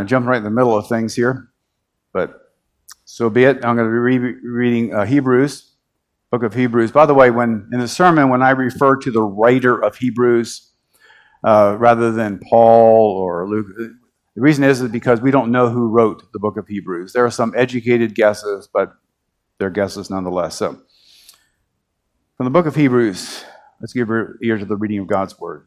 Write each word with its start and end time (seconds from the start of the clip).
kind 0.00 0.06
of 0.06 0.08
jumping 0.08 0.30
right 0.30 0.38
in 0.38 0.44
the 0.44 0.50
middle 0.50 0.74
of 0.74 0.88
things 0.88 1.14
here, 1.14 1.50
but 2.14 2.32
so 3.04 3.28
be 3.28 3.44
it. 3.44 3.56
I'm 3.56 3.76
going 3.76 3.86
to 3.86 3.92
be 3.92 4.18
re- 4.18 4.40
reading 4.42 4.94
uh, 4.94 5.04
Hebrews, 5.04 5.74
book 6.30 6.42
of 6.42 6.54
Hebrews. 6.54 6.90
By 6.90 7.04
the 7.04 7.12
way, 7.12 7.30
when 7.30 7.68
in 7.70 7.80
the 7.80 7.88
sermon, 7.88 8.30
when 8.30 8.42
I 8.42 8.50
refer 8.50 8.96
to 8.96 9.10
the 9.10 9.22
writer 9.22 9.78
of 9.78 9.96
Hebrews 9.96 10.70
uh, 11.44 11.76
rather 11.78 12.12
than 12.12 12.40
Paul 12.48 13.18
or 13.18 13.46
Luke, 13.46 13.66
the 13.76 14.40
reason 14.40 14.64
is, 14.64 14.80
is 14.80 14.90
because 14.90 15.20
we 15.20 15.30
don't 15.30 15.52
know 15.52 15.68
who 15.68 15.88
wrote 15.88 16.32
the 16.32 16.38
book 16.38 16.56
of 16.56 16.66
Hebrews. 16.66 17.12
There 17.12 17.26
are 17.26 17.30
some 17.30 17.52
educated 17.54 18.14
guesses, 18.14 18.68
but 18.72 18.94
they're 19.58 19.68
guesses 19.68 20.08
nonetheless. 20.08 20.56
So, 20.56 20.80
from 22.38 22.44
the 22.44 22.50
book 22.50 22.64
of 22.64 22.74
Hebrews, 22.74 23.44
let's 23.82 23.92
give 23.92 24.08
ear 24.08 24.56
to 24.56 24.64
the 24.64 24.76
reading 24.76 25.00
of 25.00 25.08
God's 25.08 25.38
word. 25.38 25.66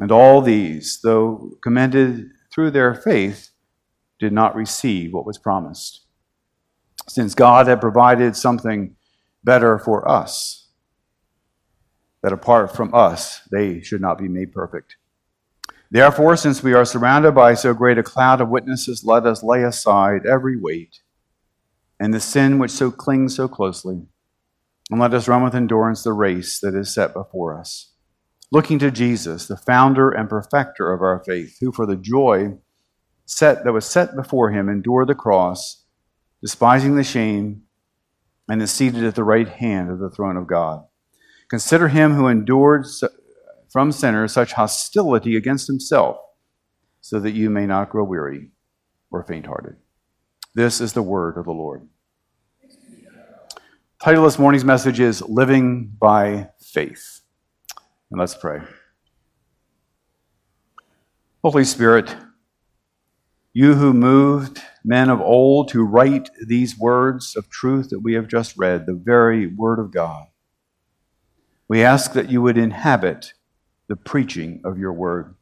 And 0.00 0.10
all 0.10 0.42
these, 0.42 1.00
though 1.02 1.52
commended 1.62 2.30
through 2.52 2.72
their 2.72 2.94
faith, 2.94 3.50
did 4.18 4.32
not 4.32 4.56
receive 4.56 5.12
what 5.12 5.26
was 5.26 5.38
promised. 5.38 6.04
Since 7.08 7.34
God 7.34 7.66
had 7.66 7.80
provided 7.80 8.36
something 8.36 8.96
better 9.44 9.78
for 9.78 10.08
us, 10.08 10.68
that 12.22 12.32
apart 12.32 12.74
from 12.74 12.94
us, 12.94 13.42
they 13.52 13.82
should 13.82 14.00
not 14.00 14.18
be 14.18 14.28
made 14.28 14.52
perfect. 14.52 14.96
Therefore, 15.90 16.36
since 16.36 16.62
we 16.62 16.72
are 16.72 16.84
surrounded 16.84 17.32
by 17.32 17.54
so 17.54 17.74
great 17.74 17.98
a 17.98 18.02
cloud 18.02 18.40
of 18.40 18.48
witnesses, 18.48 19.04
let 19.04 19.26
us 19.26 19.42
lay 19.42 19.62
aside 19.62 20.26
every 20.26 20.56
weight 20.56 21.00
and 22.00 22.12
the 22.12 22.20
sin 22.20 22.58
which 22.58 22.72
so 22.72 22.90
clings 22.90 23.36
so 23.36 23.46
closely, 23.46 24.06
and 24.90 25.00
let 25.00 25.14
us 25.14 25.28
run 25.28 25.44
with 25.44 25.54
endurance 25.54 26.02
the 26.02 26.12
race 26.12 26.58
that 26.58 26.74
is 26.74 26.92
set 26.92 27.12
before 27.12 27.56
us 27.56 27.93
looking 28.54 28.78
to 28.78 28.88
Jesus, 28.88 29.48
the 29.48 29.56
founder 29.56 30.12
and 30.12 30.30
perfecter 30.30 30.92
of 30.92 31.02
our 31.02 31.20
faith, 31.26 31.58
who 31.60 31.72
for 31.72 31.86
the 31.86 31.96
joy 31.96 32.56
set 33.26 33.64
that 33.64 33.72
was 33.72 33.84
set 33.84 34.14
before 34.14 34.52
him 34.52 34.68
endured 34.68 35.08
the 35.08 35.14
cross, 35.14 35.82
despising 36.40 36.94
the 36.94 37.02
shame, 37.02 37.62
and 38.48 38.62
is 38.62 38.70
seated 38.70 39.02
at 39.02 39.16
the 39.16 39.24
right 39.24 39.48
hand 39.48 39.90
of 39.90 39.98
the 39.98 40.08
throne 40.08 40.36
of 40.36 40.46
God. 40.46 40.84
Consider 41.48 41.88
him 41.88 42.14
who 42.14 42.28
endured 42.28 42.86
from 43.72 43.90
sinners 43.90 44.32
such 44.32 44.52
hostility 44.52 45.36
against 45.36 45.66
himself, 45.66 46.16
so 47.00 47.18
that 47.18 47.32
you 47.32 47.50
may 47.50 47.66
not 47.66 47.90
grow 47.90 48.04
weary 48.04 48.50
or 49.10 49.24
faint 49.24 49.46
hearted. 49.46 49.74
This 50.54 50.80
is 50.80 50.92
the 50.92 51.02
word 51.02 51.38
of 51.38 51.44
the 51.44 51.50
Lord. 51.50 51.88
Title 54.00 54.24
this 54.24 54.38
morning's 54.38 54.64
message 54.64 55.00
is 55.00 55.22
Living 55.22 55.86
by 55.98 56.50
Faith. 56.62 57.23
And 58.14 58.20
let's 58.20 58.36
pray. 58.36 58.60
Holy 61.42 61.64
Spirit, 61.64 62.14
you 63.52 63.74
who 63.74 63.92
moved 63.92 64.62
men 64.84 65.10
of 65.10 65.20
old 65.20 65.66
to 65.70 65.82
write 65.82 66.30
these 66.46 66.78
words 66.78 67.34
of 67.34 67.50
truth 67.50 67.90
that 67.90 68.04
we 68.04 68.14
have 68.14 68.28
just 68.28 68.56
read, 68.56 68.86
the 68.86 68.94
very 68.94 69.48
Word 69.48 69.80
of 69.80 69.90
God, 69.90 70.26
we 71.66 71.82
ask 71.82 72.12
that 72.12 72.30
you 72.30 72.40
would 72.40 72.56
inhabit 72.56 73.32
the 73.88 73.96
preaching 73.96 74.60
of 74.64 74.78
your 74.78 74.92
Word. 74.92 75.34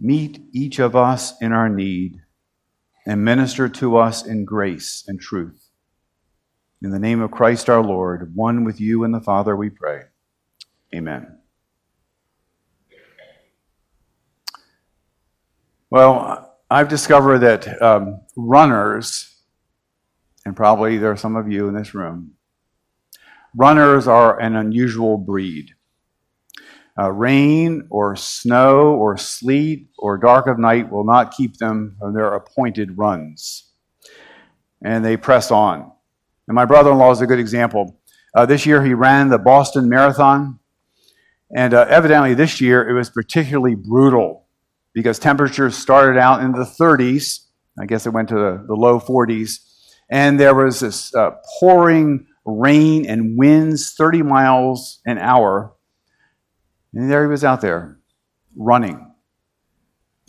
Meet 0.00 0.40
each 0.52 0.78
of 0.78 0.94
us 0.94 1.32
in 1.42 1.50
our 1.50 1.68
need 1.68 2.20
and 3.04 3.24
minister 3.24 3.68
to 3.68 3.96
us 3.96 4.24
in 4.24 4.44
grace 4.44 5.02
and 5.08 5.20
truth. 5.20 5.70
In 6.80 6.90
the 6.90 7.00
name 7.00 7.20
of 7.20 7.32
Christ 7.32 7.68
our 7.68 7.82
Lord, 7.82 8.36
one 8.36 8.62
with 8.62 8.80
you 8.80 9.02
and 9.02 9.12
the 9.12 9.20
Father, 9.20 9.56
we 9.56 9.70
pray. 9.70 10.02
Amen. 10.94 11.38
Well, 15.90 16.56
I've 16.70 16.88
discovered 16.88 17.40
that 17.40 17.82
um, 17.82 18.20
runners, 18.36 19.36
and 20.46 20.54
probably 20.54 20.98
there 20.98 21.10
are 21.10 21.16
some 21.16 21.34
of 21.34 21.50
you 21.50 21.66
in 21.66 21.74
this 21.74 21.94
room, 21.94 22.34
runners 23.56 24.06
are 24.06 24.38
an 24.38 24.54
unusual 24.54 25.18
breed. 25.18 25.74
Uh, 26.96 27.10
rain 27.10 27.88
or 27.90 28.14
snow 28.14 28.94
or 28.94 29.16
sleet 29.16 29.88
or 29.98 30.16
dark 30.16 30.46
of 30.46 30.60
night 30.60 30.90
will 30.90 31.04
not 31.04 31.32
keep 31.32 31.56
them 31.56 31.96
from 31.98 32.14
their 32.14 32.34
appointed 32.34 32.96
runs. 32.96 33.72
And 34.84 35.04
they 35.04 35.16
press 35.16 35.50
on. 35.50 35.90
And 36.46 36.54
my 36.54 36.66
brother 36.66 36.92
in 36.92 36.98
law 36.98 37.10
is 37.10 37.20
a 37.20 37.26
good 37.26 37.40
example. 37.40 38.00
Uh, 38.34 38.46
this 38.46 38.64
year 38.64 38.84
he 38.84 38.94
ran 38.94 39.28
the 39.28 39.38
Boston 39.38 39.88
Marathon. 39.88 40.59
And 41.54 41.74
uh, 41.74 41.86
evidently, 41.88 42.34
this 42.34 42.60
year 42.60 42.88
it 42.88 42.94
was 42.94 43.10
particularly 43.10 43.74
brutal 43.74 44.46
because 44.92 45.18
temperatures 45.18 45.76
started 45.76 46.18
out 46.18 46.42
in 46.42 46.52
the 46.52 46.64
30s. 46.64 47.46
I 47.80 47.86
guess 47.86 48.06
it 48.06 48.10
went 48.10 48.28
to 48.28 48.34
the, 48.34 48.64
the 48.66 48.74
low 48.74 49.00
40s. 49.00 49.58
And 50.10 50.38
there 50.38 50.54
was 50.54 50.80
this 50.80 51.14
uh, 51.14 51.30
pouring 51.58 52.26
rain 52.44 53.06
and 53.06 53.36
winds 53.38 53.94
30 53.94 54.22
miles 54.22 55.00
an 55.06 55.18
hour. 55.18 55.74
And 56.92 57.10
there 57.10 57.22
he 57.22 57.28
was 57.28 57.44
out 57.44 57.60
there 57.60 57.98
running. 58.56 59.06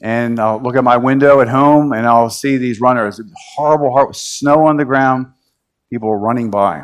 And 0.04 0.40
I'll 0.40 0.60
look 0.60 0.76
at 0.76 0.84
my 0.84 0.98
window 0.98 1.42
at 1.42 1.48
home 1.48 1.94
and 1.94 2.08
I'll 2.08 2.30
see 2.30 2.58
these 2.58 2.82
runners. 2.82 3.22
Horrible, 3.56 3.92
horrible 3.92 4.14
snow 4.14 4.66
on 4.66 4.78
the 4.78 4.86
ground, 4.86 5.28
people 5.92 6.16
running 6.16 6.50
by. 6.50 6.84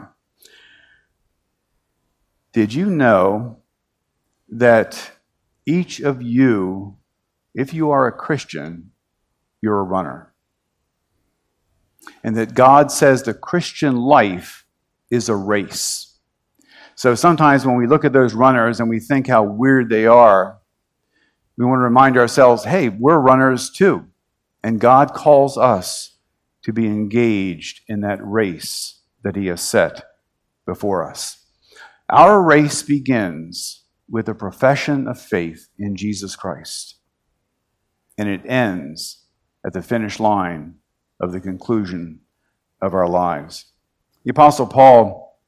Did 2.53 2.73
you 2.73 2.87
know 2.87 3.59
that 4.49 5.11
each 5.65 5.99
of 5.99 6.21
you, 6.21 6.97
if 7.53 7.73
you 7.73 7.91
are 7.91 8.07
a 8.07 8.11
Christian, 8.11 8.91
you're 9.61 9.79
a 9.79 9.83
runner. 9.83 10.33
And 12.23 12.37
that 12.37 12.53
God 12.53 12.91
says 12.91 13.23
the 13.23 13.33
Christian 13.33 13.97
life 13.97 14.65
is 15.09 15.29
a 15.29 15.35
race. 15.35 16.17
So 16.95 17.15
sometimes 17.15 17.65
when 17.65 17.75
we 17.75 17.87
look 17.87 18.05
at 18.05 18.13
those 18.13 18.33
runners 18.33 18.79
and 18.79 18.89
we 18.89 18.99
think 18.99 19.27
how 19.27 19.43
weird 19.43 19.89
they 19.89 20.05
are, 20.05 20.59
we 21.57 21.65
want 21.65 21.79
to 21.79 21.83
remind 21.83 22.17
ourselves 22.17 22.63
hey, 22.63 22.89
we're 22.89 23.19
runners 23.19 23.69
too. 23.69 24.07
And 24.63 24.79
God 24.79 25.13
calls 25.13 25.57
us 25.57 26.17
to 26.63 26.73
be 26.73 26.87
engaged 26.87 27.81
in 27.87 28.01
that 28.01 28.19
race 28.21 29.01
that 29.23 29.35
He 29.35 29.47
has 29.47 29.61
set 29.61 30.03
before 30.65 31.09
us. 31.09 31.45
Our 32.09 32.41
race 32.41 32.83
begins 32.83 33.83
with 34.09 34.29
a 34.29 34.35
profession 34.35 35.07
of 35.07 35.19
faith 35.19 35.67
in 35.77 35.95
Jesus 35.95 36.35
Christ. 36.35 36.95
And 38.17 38.29
it 38.29 38.41
ends 38.45 39.25
at 39.65 39.73
the 39.73 39.81
finish 39.81 40.19
line 40.19 40.75
of 41.19 41.31
the 41.31 41.39
conclusion 41.39 42.21
of 42.81 42.93
our 42.93 43.07
lives. 43.07 43.65
The 44.23 44.31
Apostle 44.31 44.67
Paul, 44.67 45.39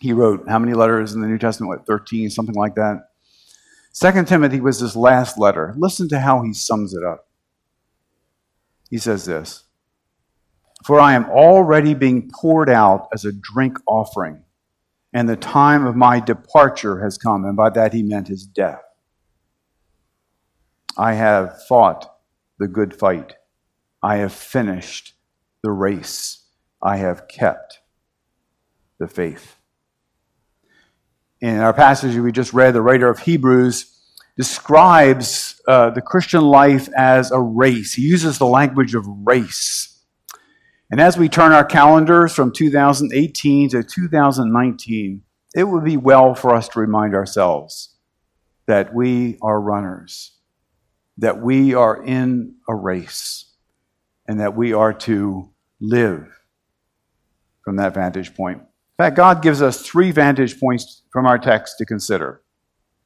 he 0.00 0.12
wrote 0.12 0.48
how 0.48 0.58
many 0.58 0.72
letters 0.72 1.12
in 1.12 1.20
the 1.20 1.26
New 1.26 1.38
Testament? 1.38 1.68
What, 1.68 1.86
13, 1.86 2.30
something 2.30 2.54
like 2.54 2.74
that? 2.76 3.10
Second 3.92 4.28
Timothy 4.28 4.60
was 4.60 4.78
his 4.78 4.96
last 4.96 5.38
letter. 5.38 5.74
Listen 5.76 6.08
to 6.08 6.20
how 6.20 6.42
he 6.42 6.52
sums 6.52 6.94
it 6.94 7.04
up. 7.04 7.26
He 8.88 8.98
says 8.98 9.24
this 9.24 9.64
For 10.84 11.00
I 11.00 11.14
am 11.14 11.26
already 11.26 11.94
being 11.94 12.30
poured 12.32 12.70
out 12.70 13.08
as 13.12 13.24
a 13.24 13.32
drink 13.32 13.78
offering 13.86 14.42
and 15.12 15.28
the 15.28 15.36
time 15.36 15.86
of 15.86 15.96
my 15.96 16.20
departure 16.20 17.02
has 17.02 17.18
come. 17.18 17.44
And 17.44 17.56
by 17.56 17.70
that 17.70 17.92
he 17.92 18.02
meant 18.02 18.28
his 18.28 18.44
death. 18.46 18.82
I 20.96 21.14
have 21.14 21.64
fought 21.66 22.12
the 22.58 22.68
good 22.68 22.94
fight. 22.94 23.34
I 24.02 24.16
have 24.16 24.32
finished 24.32 25.14
the 25.62 25.70
race. 25.70 26.44
I 26.82 26.96
have 26.98 27.28
kept 27.28 27.80
the 28.98 29.08
faith. 29.08 29.56
In 31.40 31.58
our 31.58 31.72
passage 31.72 32.16
we 32.16 32.32
just 32.32 32.52
read, 32.52 32.74
the 32.74 32.82
writer 32.82 33.08
of 33.08 33.20
Hebrews 33.20 33.96
describes 34.36 35.60
uh, 35.66 35.90
the 35.90 36.02
Christian 36.02 36.42
life 36.42 36.88
as 36.96 37.30
a 37.30 37.40
race. 37.40 37.94
He 37.94 38.02
uses 38.02 38.38
the 38.38 38.46
language 38.46 38.94
of 38.94 39.04
race. 39.06 39.89
And 40.90 41.00
as 41.00 41.16
we 41.16 41.28
turn 41.28 41.52
our 41.52 41.64
calendars 41.64 42.34
from 42.34 42.52
2018 42.52 43.70
to 43.70 43.84
2019, 43.84 45.22
it 45.54 45.64
would 45.64 45.84
be 45.84 45.96
well 45.96 46.34
for 46.34 46.54
us 46.54 46.68
to 46.70 46.80
remind 46.80 47.14
ourselves 47.14 47.94
that 48.66 48.92
we 48.92 49.38
are 49.40 49.60
runners, 49.60 50.32
that 51.18 51.40
we 51.40 51.74
are 51.74 52.02
in 52.02 52.56
a 52.68 52.74
race, 52.74 53.52
and 54.26 54.40
that 54.40 54.56
we 54.56 54.72
are 54.72 54.92
to 54.92 55.50
live 55.80 56.40
from 57.64 57.76
that 57.76 57.94
vantage 57.94 58.34
point. 58.34 58.58
In 58.58 59.04
fact, 59.04 59.16
God 59.16 59.42
gives 59.42 59.62
us 59.62 59.82
three 59.82 60.10
vantage 60.10 60.58
points 60.58 61.02
from 61.12 61.24
our 61.24 61.38
text 61.38 61.78
to 61.78 61.86
consider 61.86 62.42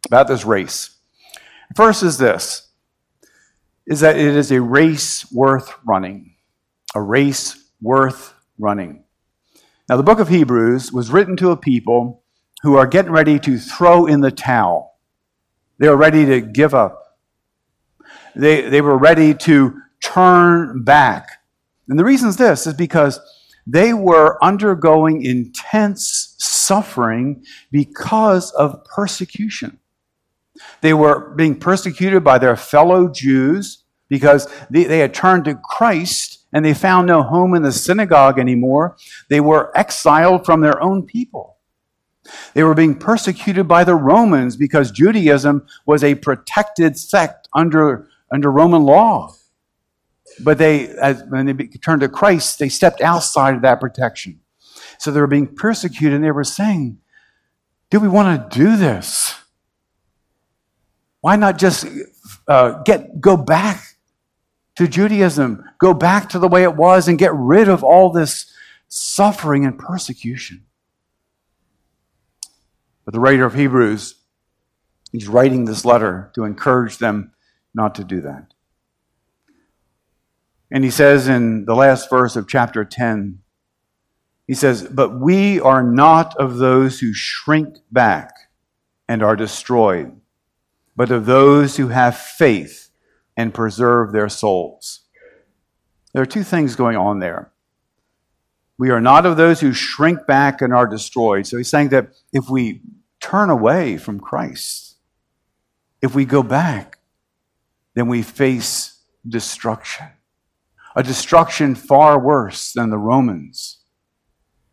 about 0.06 0.26
this 0.26 0.44
race. 0.44 0.96
First 1.76 2.02
is 2.02 2.18
this 2.18 2.70
is 3.86 4.00
that 4.00 4.16
it 4.16 4.34
is 4.34 4.50
a 4.50 4.62
race 4.62 5.30
worth 5.30 5.74
running. 5.84 6.36
A 6.94 7.02
race 7.02 7.63
worth 7.84 8.34
running. 8.58 9.04
Now, 9.88 9.96
the 9.98 10.02
book 10.02 10.18
of 10.18 10.28
Hebrews 10.28 10.90
was 10.90 11.10
written 11.10 11.36
to 11.36 11.50
a 11.50 11.56
people 11.56 12.22
who 12.62 12.76
are 12.76 12.86
getting 12.86 13.12
ready 13.12 13.38
to 13.40 13.58
throw 13.58 14.06
in 14.06 14.22
the 14.22 14.30
towel. 14.32 14.96
They 15.78 15.86
are 15.86 15.96
ready 15.96 16.24
to 16.24 16.40
give 16.40 16.74
up. 16.74 17.18
They, 18.34 18.62
they 18.62 18.80
were 18.80 18.96
ready 18.96 19.34
to 19.34 19.80
turn 20.00 20.82
back. 20.82 21.28
And 21.88 21.98
the 21.98 22.04
reason 22.04 22.30
is 22.30 22.38
this 22.38 22.66
is 22.66 22.74
because 22.74 23.20
they 23.66 23.92
were 23.92 24.42
undergoing 24.42 25.22
intense 25.22 26.34
suffering 26.38 27.44
because 27.70 28.50
of 28.52 28.82
persecution. 28.86 29.78
They 30.80 30.94
were 30.94 31.34
being 31.34 31.58
persecuted 31.58 32.24
by 32.24 32.38
their 32.38 32.56
fellow 32.56 33.08
Jews 33.08 33.84
because 34.08 34.48
they, 34.70 34.84
they 34.84 35.00
had 35.00 35.12
turned 35.12 35.44
to 35.44 35.54
Christ 35.56 36.43
and 36.54 36.64
they 36.64 36.72
found 36.72 37.08
no 37.08 37.22
home 37.22 37.54
in 37.54 37.62
the 37.62 37.72
synagogue 37.72 38.38
anymore. 38.38 38.96
They 39.28 39.40
were 39.40 39.76
exiled 39.76 40.46
from 40.46 40.60
their 40.60 40.80
own 40.80 41.02
people. 41.02 41.58
They 42.54 42.62
were 42.62 42.74
being 42.74 42.94
persecuted 42.94 43.66
by 43.66 43.82
the 43.82 43.96
Romans 43.96 44.56
because 44.56 44.92
Judaism 44.92 45.66
was 45.84 46.04
a 46.04 46.14
protected 46.14 46.96
sect 46.96 47.48
under, 47.52 48.08
under 48.32 48.50
Roman 48.50 48.84
law. 48.84 49.34
But 50.42 50.58
they, 50.58 50.88
as, 50.88 51.24
when 51.28 51.46
they 51.46 51.66
turned 51.66 52.00
to 52.00 52.08
Christ, 52.08 52.60
they 52.60 52.68
stepped 52.68 53.02
outside 53.02 53.56
of 53.56 53.62
that 53.62 53.80
protection. 53.80 54.40
So 54.98 55.10
they 55.10 55.20
were 55.20 55.26
being 55.26 55.48
persecuted 55.48 56.14
and 56.14 56.24
they 56.24 56.30
were 56.30 56.44
saying, 56.44 56.98
Do 57.90 57.98
we 57.98 58.08
want 58.08 58.50
to 58.50 58.58
do 58.58 58.76
this? 58.76 59.34
Why 61.20 61.36
not 61.36 61.58
just 61.58 61.86
uh, 62.46 62.82
get, 62.84 63.20
go 63.20 63.36
back 63.36 63.93
to 64.76 64.88
Judaism, 64.88 65.64
go 65.78 65.94
back 65.94 66.28
to 66.30 66.38
the 66.38 66.48
way 66.48 66.62
it 66.62 66.76
was, 66.76 67.06
and 67.08 67.18
get 67.18 67.34
rid 67.34 67.68
of 67.68 67.84
all 67.84 68.10
this 68.10 68.52
suffering 68.88 69.64
and 69.64 69.78
persecution. 69.78 70.64
But 73.04 73.14
the 73.14 73.20
writer 73.20 73.44
of 73.44 73.54
Hebrews, 73.54 74.16
he's 75.12 75.28
writing 75.28 75.64
this 75.64 75.84
letter 75.84 76.30
to 76.34 76.44
encourage 76.44 76.98
them 76.98 77.32
not 77.74 77.94
to 77.96 78.04
do 78.04 78.20
that. 78.22 78.54
And 80.70 80.82
he 80.82 80.90
says 80.90 81.28
in 81.28 81.66
the 81.66 81.74
last 81.74 82.10
verse 82.10 82.34
of 82.34 82.48
chapter 82.48 82.84
10, 82.84 83.40
he 84.46 84.54
says, 84.54 84.82
But 84.82 85.20
we 85.20 85.60
are 85.60 85.82
not 85.82 86.36
of 86.36 86.56
those 86.56 87.00
who 87.00 87.12
shrink 87.12 87.76
back 87.92 88.34
and 89.08 89.22
are 89.22 89.36
destroyed, 89.36 90.20
but 90.96 91.10
of 91.10 91.26
those 91.26 91.76
who 91.76 91.88
have 91.88 92.16
faith 92.16 92.83
and 93.36 93.54
preserve 93.54 94.12
their 94.12 94.28
souls. 94.28 95.00
There 96.12 96.22
are 96.22 96.26
two 96.26 96.44
things 96.44 96.76
going 96.76 96.96
on 96.96 97.18
there. 97.18 97.50
We 98.78 98.90
are 98.90 99.00
not 99.00 99.26
of 99.26 99.36
those 99.36 99.60
who 99.60 99.72
shrink 99.72 100.26
back 100.26 100.60
and 100.60 100.72
are 100.72 100.86
destroyed. 100.86 101.46
So 101.46 101.56
he's 101.56 101.68
saying 101.68 101.90
that 101.90 102.08
if 102.32 102.48
we 102.48 102.82
turn 103.20 103.50
away 103.50 103.96
from 103.96 104.20
Christ, 104.20 104.96
if 106.02 106.14
we 106.14 106.24
go 106.24 106.42
back, 106.42 106.98
then 107.94 108.08
we 108.08 108.22
face 108.22 109.00
destruction. 109.26 110.06
A 110.96 111.02
destruction 111.02 111.74
far 111.74 112.18
worse 112.18 112.72
than 112.72 112.90
the 112.90 112.98
Romans 112.98 113.78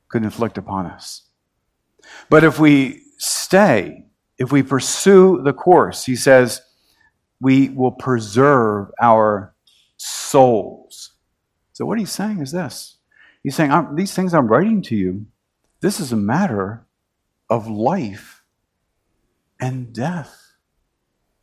could 0.10 0.24
inflict 0.24 0.58
upon 0.58 0.86
us. 0.86 1.24
But 2.30 2.44
if 2.44 2.60
we 2.60 3.04
stay, 3.18 4.06
if 4.38 4.52
we 4.52 4.64
pursue 4.64 5.42
the 5.42 5.54
course, 5.54 6.06
he 6.06 6.16
says, 6.16 6.62
we 7.42 7.70
will 7.70 7.92
preserve 7.92 8.92
our 9.02 9.54
souls. 9.98 11.14
So, 11.74 11.86
what 11.86 12.00
he's 12.00 12.12
saying 12.12 12.40
is 12.40 12.52
this 12.52 12.98
He's 13.44 13.56
saying, 13.56 13.96
These 13.96 14.14
things 14.14 14.34
I'm 14.34 14.48
writing 14.48 14.82
to 14.84 14.96
you, 14.96 15.26
this 15.82 16.00
is 16.00 16.12
a 16.12 16.18
matter 16.18 16.86
of 17.50 17.68
life 17.68 18.44
and 19.60 19.92
death, 19.94 20.36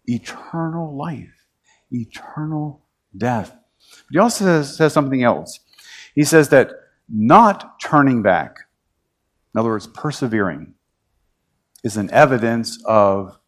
eternal 0.06 0.96
life, 0.96 1.46
eternal 1.90 2.86
death. 3.16 3.50
But 3.50 4.12
he 4.12 4.18
also 4.18 4.44
says, 4.44 4.76
says 4.76 4.92
something 4.92 5.22
else. 5.22 5.60
He 6.14 6.24
says 6.24 6.48
that 6.50 6.70
not 7.08 7.80
turning 7.80 8.22
back, 8.22 8.58
in 9.54 9.60
other 9.60 9.70
words, 9.70 9.86
persevering, 9.86 10.74
is 11.84 11.96
an 11.96 12.10
evidence 12.10 12.82
of 12.84 13.38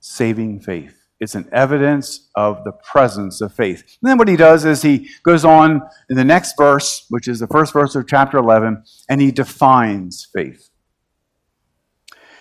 saving 0.00 0.60
faith. 0.60 0.97
It's 1.20 1.34
an 1.34 1.48
evidence 1.52 2.28
of 2.36 2.62
the 2.64 2.72
presence 2.72 3.40
of 3.40 3.52
faith. 3.52 3.82
And 4.00 4.10
then 4.10 4.18
what 4.18 4.28
he 4.28 4.36
does 4.36 4.64
is 4.64 4.82
he 4.82 5.08
goes 5.24 5.44
on 5.44 5.82
in 6.08 6.16
the 6.16 6.24
next 6.24 6.56
verse, 6.56 7.06
which 7.08 7.26
is 7.26 7.40
the 7.40 7.48
first 7.48 7.72
verse 7.72 7.96
of 7.96 8.06
chapter 8.06 8.38
11, 8.38 8.84
and 9.08 9.20
he 9.20 9.32
defines 9.32 10.28
faith. 10.32 10.70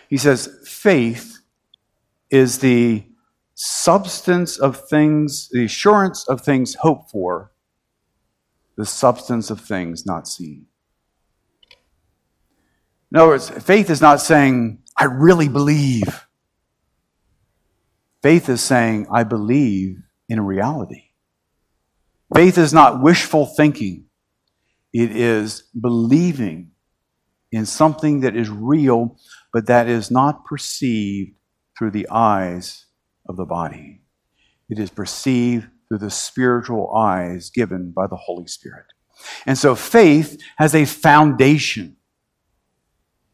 He 0.10 0.18
says, 0.18 0.60
faith 0.66 1.40
is 2.30 2.60
the 2.60 3.04
substance 3.56 4.60
of 4.60 4.88
things, 4.88 5.50
the 5.50 5.66
assurance 5.66 6.28
of 6.28 6.42
things 6.42 6.76
hoped 6.76 7.10
for, 7.10 7.52
the 8.76 8.86
substance 8.86 9.50
of 9.50 9.60
things 9.60 10.06
not 10.06 10.28
seen. 10.28 10.68
In 13.12 13.18
other 13.18 13.30
words, 13.30 13.50
faith 13.50 13.90
is 13.90 14.02
not 14.02 14.22
saying, 14.22 14.84
I 14.96 15.06
really 15.06 15.48
believe. 15.48 16.27
Faith 18.22 18.50
is 18.50 18.62
saying, 18.62 19.08
I 19.12 19.24
believe 19.24 19.98
in 20.30 20.42
reality. 20.42 21.04
Faith 22.34 22.58
is 22.58 22.74
not 22.74 23.02
wishful 23.02 23.46
thinking, 23.46 24.06
it 24.94 25.16
is 25.16 25.64
believing 25.80 26.72
in 27.52 27.66
something 27.66 28.22
that 28.22 28.36
is 28.36 28.50
real, 28.50 29.18
but 29.54 29.68
that 29.68 29.88
is 29.88 30.12
not 30.12 30.44
perceived 30.46 31.32
through 31.78 31.92
the 31.92 32.08
eyes 32.10 32.86
of 33.30 33.38
the 33.38 33.46
body. 33.46 34.02
It 34.70 34.80
is 34.80 34.90
perceived 34.90 35.68
through 35.88 36.00
the 36.00 36.12
spiritual 36.12 36.94
eyes 36.96 37.50
given 37.50 37.92
by 37.92 38.08
the 38.08 38.18
Holy 38.18 38.48
Spirit. 38.48 38.86
And 39.46 39.58
so 39.58 39.76
faith 39.76 40.38
has 40.58 40.76
a 40.76 40.86
foundation. 40.86 41.96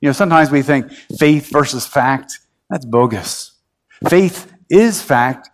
You 0.02 0.10
know, 0.10 0.13
sometimes 0.13 0.52
we 0.52 0.62
think 0.62 0.92
faith 1.18 1.50
versus 1.50 1.88
fact, 1.88 2.40
that's 2.70 2.86
bogus. 2.86 3.58
Faith 4.08 4.52
is 4.70 5.01
fact, 5.01 5.50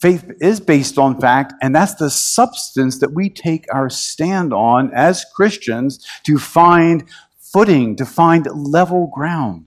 faith 0.00 0.30
is 0.40 0.60
based 0.60 0.98
on 0.98 1.20
fact, 1.20 1.54
and 1.62 1.74
that's 1.74 1.94
the 1.94 2.10
substance 2.10 2.98
that 2.98 3.12
we 3.12 3.30
take 3.30 3.66
our 3.72 3.88
stand 3.88 4.52
on 4.52 4.92
as 4.92 5.24
Christians 5.34 6.06
to 6.24 6.38
find 6.38 7.04
footing, 7.38 7.96
to 7.96 8.04
find 8.04 8.46
level 8.46 9.10
ground. 9.14 9.66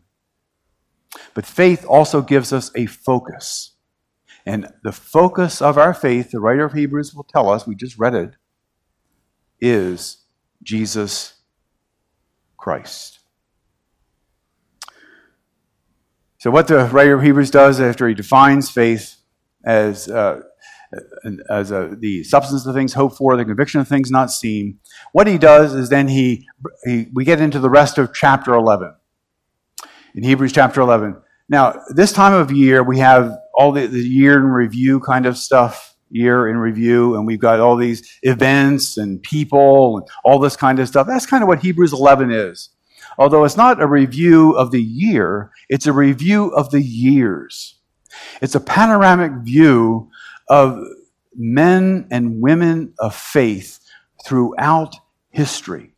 But 1.33 1.45
faith 1.45 1.85
also 1.85 2.21
gives 2.21 2.51
us 2.51 2.71
a 2.75 2.85
focus. 2.85 3.71
And 4.45 4.71
the 4.83 4.91
focus 4.91 5.61
of 5.61 5.77
our 5.77 5.93
faith, 5.93 6.31
the 6.31 6.39
writer 6.39 6.65
of 6.65 6.73
Hebrews 6.73 7.13
will 7.13 7.23
tell 7.23 7.49
us, 7.49 7.67
we 7.67 7.75
just 7.75 7.97
read 7.97 8.13
it, 8.13 8.35
is 9.59 10.19
Jesus 10.63 11.33
Christ. 12.57 13.16
So, 16.47 16.51
what 16.51 16.69
the 16.69 16.85
writer 16.85 17.13
of 17.13 17.21
Hebrews 17.21 17.51
does 17.51 17.81
after 17.81 18.07
he 18.07 18.13
defines 18.13 18.69
faith 18.69 19.17
as, 19.65 20.07
uh, 20.07 20.43
as 21.49 21.73
uh, 21.73 21.93
the 21.99 22.23
substance 22.23 22.65
of 22.65 22.73
things 22.73 22.93
hoped 22.93 23.17
for, 23.17 23.35
the 23.35 23.43
conviction 23.43 23.81
of 23.81 23.87
things 23.89 24.09
not 24.09 24.31
seen, 24.31 24.79
what 25.11 25.27
he 25.27 25.37
does 25.37 25.73
is 25.73 25.89
then 25.89 26.07
he, 26.07 26.47
he 26.85 27.07
we 27.11 27.25
get 27.25 27.41
into 27.41 27.59
the 27.59 27.69
rest 27.69 27.97
of 27.97 28.13
chapter 28.13 28.53
11. 28.53 28.95
In 30.15 30.23
Hebrews 30.23 30.53
chapter 30.53 30.79
11. 30.79 31.21
Now, 31.49 31.81
this 31.89 32.13
time 32.13 32.31
of 32.31 32.49
year, 32.49 32.81
we 32.81 32.99
have 32.99 33.37
all 33.53 33.73
the, 33.73 33.85
the 33.85 33.99
year 33.99 34.37
in 34.37 34.45
review 34.45 35.01
kind 35.01 35.25
of 35.25 35.37
stuff, 35.37 35.97
year 36.09 36.47
in 36.47 36.55
review, 36.55 37.15
and 37.15 37.27
we've 37.27 37.41
got 37.41 37.59
all 37.59 37.75
these 37.75 38.19
events 38.23 38.95
and 38.95 39.21
people 39.21 39.97
and 39.97 40.07
all 40.23 40.39
this 40.39 40.55
kind 40.55 40.79
of 40.79 40.87
stuff. 40.87 41.07
That's 41.07 41.25
kind 41.25 41.43
of 41.43 41.49
what 41.49 41.59
Hebrews 41.59 41.91
11 41.91 42.31
is. 42.31 42.69
Although 43.17 43.43
it's 43.43 43.57
not 43.57 43.81
a 43.81 43.87
review 43.87 44.51
of 44.51 44.71
the 44.71 44.81
year, 44.81 45.51
it's 45.69 45.87
a 45.87 45.93
review 45.93 46.49
of 46.49 46.71
the 46.71 46.81
years. 46.81 47.75
It's 48.41 48.55
a 48.55 48.59
panoramic 48.59 49.31
view 49.43 50.09
of 50.49 50.79
men 51.35 52.07
and 52.11 52.41
women 52.41 52.93
of 52.99 53.15
faith 53.15 53.79
throughout 54.25 54.95
history 55.29 55.93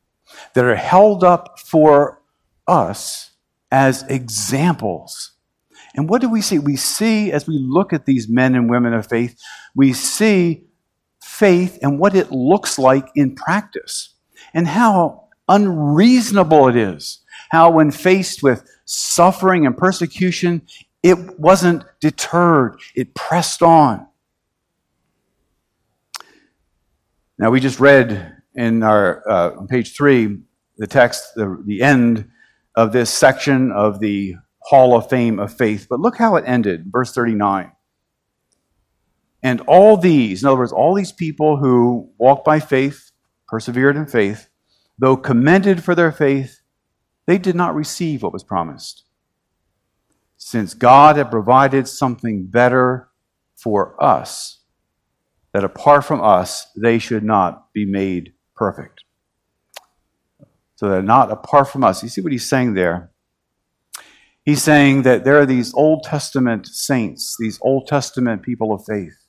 that 0.53 0.65
are 0.65 0.75
held 0.75 1.23
up 1.23 1.59
for 1.59 2.21
us 2.67 3.31
as 3.71 4.03
examples. 4.03 5.31
And 5.95 6.09
what 6.09 6.21
do 6.21 6.29
we 6.29 6.41
see? 6.41 6.59
We 6.59 6.75
see, 6.75 7.31
as 7.31 7.47
we 7.47 7.57
look 7.57 7.93
at 7.93 8.05
these 8.05 8.29
men 8.29 8.55
and 8.55 8.69
women 8.69 8.93
of 8.93 9.07
faith, 9.07 9.39
we 9.75 9.93
see 9.93 10.65
faith 11.21 11.79
and 11.81 11.99
what 11.99 12.15
it 12.15 12.31
looks 12.31 12.77
like 12.77 13.07
in 13.15 13.35
practice 13.35 14.15
and 14.53 14.67
how 14.67 15.28
unreasonable 15.49 16.69
it 16.69 16.77
is. 16.77 17.19
How, 17.49 17.71
when 17.71 17.91
faced 17.91 18.43
with 18.43 18.63
suffering 18.85 19.65
and 19.65 19.75
persecution, 19.75 20.61
it 21.03 21.39
wasn't 21.39 21.83
deterred, 21.99 22.79
it 22.95 23.15
pressed 23.15 23.61
on. 23.61 24.07
Now, 27.37 27.49
we 27.49 27.59
just 27.59 27.79
read 27.79 28.37
in 28.55 28.83
our 28.83 29.27
uh, 29.29 29.51
on 29.57 29.67
page 29.67 29.95
three 29.95 30.39
the 30.77 30.87
text, 30.87 31.35
the, 31.35 31.61
the 31.65 31.81
end 31.81 32.29
of 32.75 32.91
this 32.91 33.09
section 33.09 33.71
of 33.71 33.99
the 33.99 34.35
Hall 34.59 34.95
of 34.95 35.09
Fame 35.09 35.39
of 35.39 35.53
Faith. 35.53 35.87
But 35.89 35.99
look 35.99 36.17
how 36.17 36.35
it 36.35 36.43
ended, 36.45 36.85
verse 36.89 37.13
39. 37.13 37.71
And 39.41 39.61
all 39.61 39.97
these, 39.97 40.43
in 40.43 40.47
other 40.47 40.57
words, 40.57 40.71
all 40.71 40.93
these 40.93 41.11
people 41.11 41.57
who 41.57 42.09
walked 42.17 42.45
by 42.45 42.59
faith, 42.59 43.11
persevered 43.47 43.95
in 43.95 44.05
faith, 44.05 44.49
though 44.99 45.17
commended 45.17 45.83
for 45.83 45.95
their 45.95 46.11
faith, 46.11 46.61
they 47.25 47.37
did 47.37 47.55
not 47.55 47.73
receive 47.73 48.21
what 48.21 48.33
was 48.33 48.43
promised. 48.43 49.03
Since 50.37 50.73
God 50.73 51.15
had 51.15 51.31
provided 51.31 51.87
something 51.87 52.45
better 52.45 53.09
for 53.55 54.01
us, 54.03 54.59
that 55.53 55.63
apart 55.63 56.05
from 56.05 56.21
us, 56.21 56.67
they 56.75 56.99
should 56.99 57.23
not 57.23 57.73
be 57.73 57.85
made 57.85 58.33
perfect. 58.55 59.03
So 60.75 60.89
they're 60.89 61.01
not 61.01 61.31
apart 61.31 61.69
from 61.69 61.83
us. 61.83 62.03
You 62.03 62.09
see 62.09 62.21
what 62.21 62.31
he's 62.31 62.47
saying 62.47 62.73
there? 62.73 63.11
He's 64.43 64.63
saying 64.63 65.01
that 65.03 65.25
there 65.25 65.39
are 65.39 65.45
these 65.45 65.73
Old 65.73 66.03
Testament 66.03 66.67
saints, 66.67 67.35
these 67.39 67.59
Old 67.61 67.87
Testament 67.87 68.41
people 68.41 68.73
of 68.73 68.85
faith. 68.85 69.25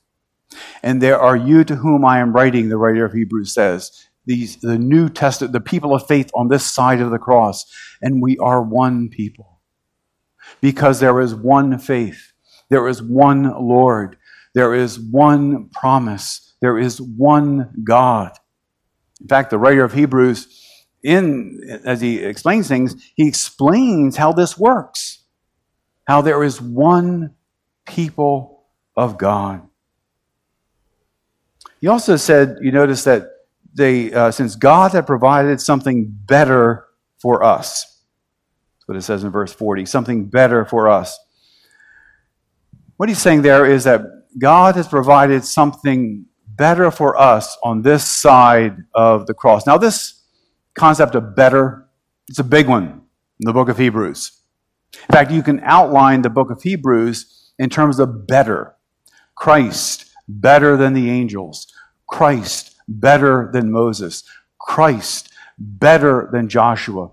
And 0.81 1.01
there 1.01 1.19
are 1.19 1.35
you 1.35 1.63
to 1.65 1.75
whom 1.77 2.05
I 2.05 2.19
am 2.19 2.33
writing, 2.33 2.69
the 2.69 2.77
writer 2.77 3.05
of 3.05 3.13
Hebrews 3.13 3.53
says, 3.53 4.07
these 4.31 4.57
the 4.57 4.77
New 4.77 5.09
Testament, 5.09 5.53
the 5.53 5.59
people 5.59 5.93
of 5.93 6.07
faith 6.07 6.29
on 6.33 6.47
this 6.47 6.65
side 6.65 7.01
of 7.01 7.11
the 7.11 7.19
cross. 7.19 7.65
And 8.01 8.21
we 8.21 8.37
are 8.37 8.61
one 8.61 9.09
people. 9.09 9.59
Because 10.61 10.99
there 10.99 11.19
is 11.19 11.35
one 11.35 11.77
faith, 11.77 12.33
there 12.69 12.87
is 12.87 13.01
one 13.01 13.43
Lord, 13.43 14.17
there 14.53 14.73
is 14.73 14.99
one 14.99 15.69
promise. 15.69 16.47
There 16.61 16.77
is 16.77 17.01
one 17.01 17.73
God. 17.83 18.31
In 19.19 19.27
fact, 19.27 19.49
the 19.49 19.57
writer 19.57 19.83
of 19.83 19.93
Hebrews, 19.93 20.47
in 21.03 21.81
as 21.83 22.01
he 22.01 22.19
explains 22.19 22.67
things, 22.67 22.95
he 23.15 23.27
explains 23.27 24.15
how 24.15 24.31
this 24.31 24.59
works. 24.59 25.23
How 26.05 26.21
there 26.21 26.43
is 26.43 26.61
one 26.61 27.33
people 27.87 28.63
of 28.95 29.17
God. 29.17 29.67
He 31.79 31.87
also 31.87 32.15
said, 32.15 32.57
you 32.61 32.71
notice 32.71 33.03
that 33.05 33.23
they, 33.73 34.13
uh, 34.13 34.31
since 34.31 34.55
God 34.55 34.91
had 34.91 35.07
provided 35.07 35.61
something 35.61 36.07
better 36.09 36.87
for 37.19 37.43
us. 37.43 38.03
That's 38.77 38.87
what 38.87 38.97
it 38.97 39.03
says 39.03 39.23
in 39.23 39.31
verse 39.31 39.53
40 39.53 39.85
something 39.85 40.25
better 40.25 40.65
for 40.65 40.89
us. 40.89 41.17
What 42.97 43.09
he's 43.09 43.21
saying 43.21 43.41
there 43.41 43.65
is 43.65 43.83
that 43.85 44.01
God 44.39 44.75
has 44.75 44.87
provided 44.87 45.43
something 45.43 46.25
better 46.47 46.91
for 46.91 47.17
us 47.19 47.57
on 47.63 47.81
this 47.81 48.05
side 48.05 48.77
of 48.93 49.25
the 49.25 49.33
cross. 49.33 49.65
Now, 49.65 49.77
this 49.77 50.23
concept 50.75 51.15
of 51.15 51.35
better, 51.35 51.87
it's 52.27 52.39
a 52.39 52.43
big 52.43 52.67
one 52.67 52.85
in 53.39 53.45
the 53.45 53.53
book 53.53 53.69
of 53.69 53.77
Hebrews. 53.77 54.31
In 54.93 55.13
fact, 55.13 55.31
you 55.31 55.41
can 55.41 55.59
outline 55.61 56.21
the 56.21 56.29
book 56.29 56.51
of 56.51 56.61
Hebrews 56.61 57.53
in 57.57 57.69
terms 57.69 57.99
of 57.99 58.27
better. 58.27 58.75
Christ, 59.35 60.05
better 60.27 60.77
than 60.77 60.93
the 60.93 61.09
angels. 61.09 61.67
Christ, 62.07 62.70
better 62.87 63.49
than 63.51 63.71
Moses. 63.71 64.23
Christ, 64.59 65.31
better 65.57 66.29
than 66.31 66.49
Joshua. 66.49 67.11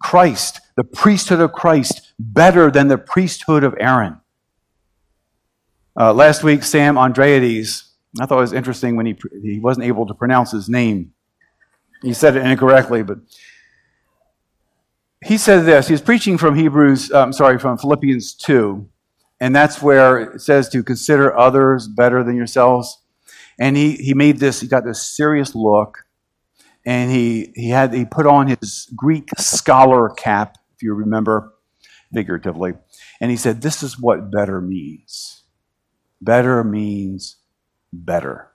Christ, 0.00 0.60
the 0.76 0.84
priesthood 0.84 1.40
of 1.40 1.52
Christ, 1.52 2.12
better 2.18 2.70
than 2.70 2.88
the 2.88 2.98
priesthood 2.98 3.64
of 3.64 3.74
Aaron. 3.78 4.20
Uh, 5.98 6.12
last 6.12 6.42
week, 6.42 6.62
Sam 6.62 6.96
Andreades, 6.96 7.84
I 8.20 8.26
thought 8.26 8.38
it 8.38 8.42
was 8.42 8.52
interesting 8.52 8.96
when 8.96 9.06
he, 9.06 9.16
he 9.42 9.58
wasn't 9.58 9.86
able 9.86 10.06
to 10.06 10.14
pronounce 10.14 10.52
his 10.52 10.68
name. 10.68 11.12
He 12.02 12.12
said 12.12 12.36
it 12.36 12.44
incorrectly, 12.44 13.02
but 13.02 13.18
he 15.24 15.38
said 15.38 15.64
this. 15.64 15.88
He 15.88 15.92
was 15.92 16.02
preaching 16.02 16.36
from 16.36 16.54
Hebrews, 16.54 17.10
I'm 17.12 17.32
sorry, 17.32 17.58
from 17.58 17.78
Philippians 17.78 18.34
2, 18.34 18.86
and 19.40 19.56
that's 19.56 19.82
where 19.82 20.18
it 20.18 20.40
says 20.40 20.68
to 20.70 20.82
consider 20.82 21.36
others 21.36 21.88
better 21.88 22.22
than 22.22 22.36
yourselves. 22.36 23.02
And 23.58 23.76
he, 23.76 23.92
he 23.96 24.14
made 24.14 24.38
this, 24.38 24.60
he 24.60 24.68
got 24.68 24.84
this 24.84 25.02
serious 25.02 25.54
look, 25.54 26.04
and 26.84 27.10
he, 27.10 27.52
he 27.54 27.70
had 27.70 27.94
he 27.94 28.04
put 28.04 28.26
on 28.26 28.48
his 28.48 28.90
Greek 28.94 29.30
scholar 29.38 30.10
cap, 30.10 30.56
if 30.74 30.82
you 30.82 30.94
remember, 30.94 31.54
figuratively, 32.12 32.74
and 33.20 33.30
he 33.30 33.36
said, 33.36 33.62
This 33.62 33.82
is 33.82 33.98
what 33.98 34.30
better 34.30 34.60
means. 34.60 35.42
Better 36.20 36.62
means 36.64 37.36
better. 37.92 38.50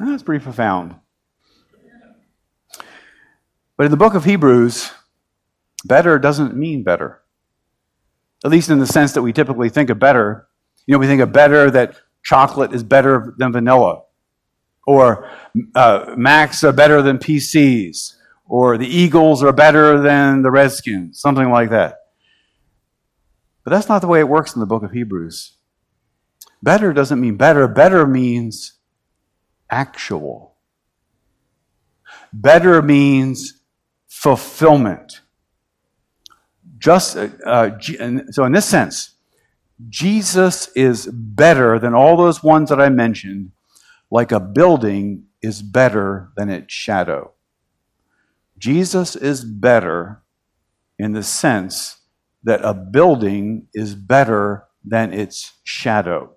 And 0.00 0.10
that's 0.10 0.22
pretty 0.22 0.42
profound. 0.42 0.96
But 3.76 3.84
in 3.84 3.90
the 3.90 3.96
book 3.96 4.14
of 4.14 4.24
Hebrews, 4.24 4.90
better 5.84 6.18
doesn't 6.18 6.56
mean 6.56 6.84
better. 6.84 7.22
At 8.44 8.50
least 8.50 8.70
in 8.70 8.78
the 8.78 8.86
sense 8.86 9.12
that 9.12 9.22
we 9.22 9.32
typically 9.32 9.68
think 9.68 9.90
of 9.90 9.98
better. 9.98 10.46
You 10.86 10.92
know, 10.92 10.98
we 10.98 11.06
think 11.06 11.22
of 11.22 11.32
better 11.32 11.70
that 11.70 11.96
chocolate 12.24 12.72
is 12.72 12.82
better 12.82 13.34
than 13.38 13.52
vanilla, 13.52 14.02
or 14.86 15.30
uh, 15.74 16.14
Macs 16.16 16.64
are 16.64 16.72
better 16.72 17.02
than 17.02 17.18
PCs, 17.18 18.14
or 18.46 18.76
the 18.76 18.86
Eagles 18.86 19.42
are 19.42 19.52
better 19.52 20.00
than 20.00 20.42
the 20.42 20.50
Redskins, 20.50 21.20
something 21.20 21.50
like 21.50 21.70
that. 21.70 21.98
But 23.62 23.70
that's 23.70 23.88
not 23.88 24.00
the 24.00 24.08
way 24.08 24.20
it 24.20 24.28
works 24.28 24.54
in 24.54 24.60
the 24.60 24.66
book 24.66 24.82
of 24.82 24.90
Hebrews. 24.90 25.52
Better 26.62 26.92
doesn't 26.92 27.20
mean 27.20 27.36
better, 27.36 27.68
better 27.68 28.06
means 28.06 28.74
actual. 29.70 30.54
Better 32.32 32.82
means 32.82 33.60
fulfillment. 34.08 35.20
Just 36.78 37.16
uh, 37.16 37.28
uh 37.46 37.78
so, 38.30 38.44
in 38.44 38.52
this 38.52 38.66
sense, 38.66 39.13
Jesus 39.88 40.68
is 40.76 41.06
better 41.06 41.78
than 41.78 41.94
all 41.94 42.16
those 42.16 42.42
ones 42.42 42.70
that 42.70 42.80
I 42.80 42.88
mentioned, 42.88 43.52
like 44.10 44.32
a 44.32 44.40
building 44.40 45.24
is 45.42 45.62
better 45.62 46.30
than 46.36 46.48
its 46.48 46.72
shadow. 46.72 47.32
Jesus 48.56 49.16
is 49.16 49.44
better 49.44 50.22
in 50.98 51.12
the 51.12 51.22
sense 51.22 51.98
that 52.44 52.60
a 52.62 52.72
building 52.72 53.66
is 53.74 53.94
better 53.94 54.64
than 54.84 55.12
its 55.12 55.52
shadow. 55.64 56.30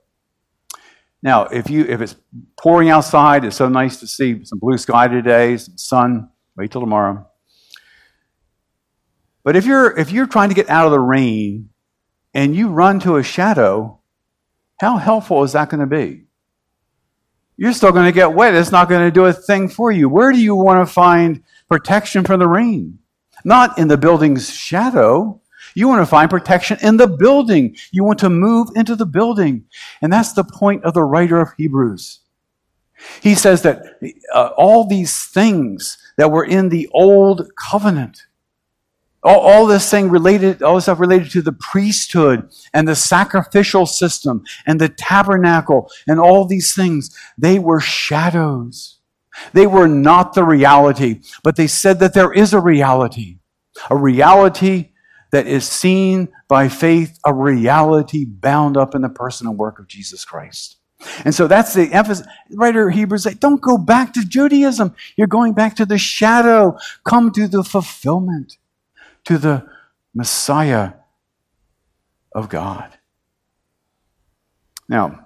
Now, 1.21 1.45
if 1.45 1.69
you 1.69 1.83
if 1.85 2.01
it's 2.01 2.15
pouring 2.59 2.89
outside, 2.89 3.43
it's 3.43 3.55
so 3.55 3.69
nice 3.69 3.99
to 3.99 4.07
see 4.07 4.43
some 4.45 4.59
blue 4.59 4.77
sky 4.77 5.07
today, 5.07 5.57
some 5.57 5.77
sun. 5.77 6.29
Wait 6.55 6.71
till 6.71 6.81
tomorrow. 6.81 7.27
But 9.43 9.55
if 9.55 9.65
you're 9.65 9.97
if 9.97 10.11
you're 10.11 10.27
trying 10.27 10.49
to 10.49 10.55
get 10.55 10.69
out 10.69 10.85
of 10.85 10.91
the 10.91 10.99
rain 10.99 11.69
and 12.37 12.55
you 12.55 12.67
run 12.69 12.99
to 12.99 13.15
a 13.15 13.23
shadow, 13.23 13.99
how 14.79 14.97
helpful 14.97 15.43
is 15.43 15.53
that 15.53 15.69
going 15.69 15.79
to 15.79 15.87
be? 15.87 16.25
You're 17.57 17.73
still 17.73 17.91
going 17.91 18.05
to 18.05 18.11
get 18.11 18.33
wet. 18.33 18.53
It's 18.53 18.71
not 18.71 18.87
going 18.87 19.01
to 19.01 19.11
do 19.11 19.25
a 19.25 19.33
thing 19.33 19.67
for 19.67 19.91
you. 19.91 20.07
Where 20.07 20.31
do 20.31 20.39
you 20.39 20.53
want 20.53 20.87
to 20.87 20.93
find 20.93 21.41
protection 21.67 22.23
from 22.23 22.39
the 22.39 22.47
rain? 22.47 22.99
Not 23.43 23.79
in 23.79 23.87
the 23.87 23.97
building's 23.97 24.53
shadow. 24.53 25.41
You 25.73 25.87
want 25.87 26.03
to 26.03 26.05
find 26.05 26.29
protection 26.29 26.77
in 26.83 26.97
the 26.97 27.07
building. 27.07 27.75
You 27.91 28.03
want 28.03 28.19
to 28.19 28.29
move 28.29 28.69
into 28.75 28.95
the 28.95 29.07
building. 29.07 29.65
And 30.03 30.13
that's 30.13 30.33
the 30.33 30.43
point 30.43 30.83
of 30.83 30.93
the 30.93 31.03
writer 31.03 31.41
of 31.41 31.49
Hebrews. 31.57 32.19
He 33.19 33.33
says 33.33 33.63
that 33.63 33.81
uh, 34.31 34.51
all 34.55 34.85
these 34.85 35.25
things 35.25 35.97
that 36.17 36.29
were 36.29 36.45
in 36.45 36.69
the 36.69 36.87
old 36.93 37.49
covenant, 37.55 38.26
All, 39.23 39.39
all 39.39 39.65
this 39.65 39.89
thing 39.89 40.09
related, 40.09 40.61
all 40.61 40.75
this 40.75 40.85
stuff 40.85 40.99
related 40.99 41.31
to 41.31 41.41
the 41.41 41.51
priesthood 41.51 42.49
and 42.73 42.87
the 42.87 42.95
sacrificial 42.95 43.85
system 43.85 44.43
and 44.65 44.79
the 44.79 44.89
tabernacle 44.89 45.89
and 46.07 46.19
all 46.19 46.45
these 46.45 46.73
things, 46.75 47.15
they 47.37 47.59
were 47.59 47.79
shadows. 47.79 48.99
They 49.53 49.67
were 49.67 49.87
not 49.87 50.33
the 50.33 50.43
reality, 50.43 51.21
but 51.43 51.55
they 51.55 51.67
said 51.67 51.99
that 51.99 52.13
there 52.13 52.33
is 52.33 52.53
a 52.53 52.59
reality, 52.59 53.37
a 53.89 53.95
reality 53.95 54.89
that 55.31 55.45
is 55.45 55.67
seen 55.67 56.29
by 56.47 56.69
faith, 56.69 57.19
a 57.25 57.33
reality 57.33 58.25
bound 58.25 58.77
up 58.77 58.95
in 58.95 59.01
the 59.01 59.09
person 59.09 59.45
and 59.47 59.57
work 59.57 59.77
of 59.77 59.87
Jesus 59.87 60.25
Christ. 60.25 60.77
And 61.25 61.35
so 61.35 61.47
that's 61.47 61.73
the 61.73 61.93
emphasis. 61.93 62.25
Writer 62.51 62.89
Hebrews 62.89 63.23
say, 63.23 63.35
don't 63.35 63.61
go 63.61 63.77
back 63.77 64.13
to 64.13 64.25
Judaism. 64.25 64.95
You're 65.15 65.27
going 65.27 65.53
back 65.53 65.75
to 65.75 65.85
the 65.85 65.97
shadow. 65.97 66.77
Come 67.03 67.31
to 67.33 67.47
the 67.47 67.63
fulfillment, 67.63 68.57
to 69.27 69.37
the 69.37 69.61
Messiah 70.15 70.93
of 72.31 72.47
God. 72.47 72.97
Now, 74.87 75.25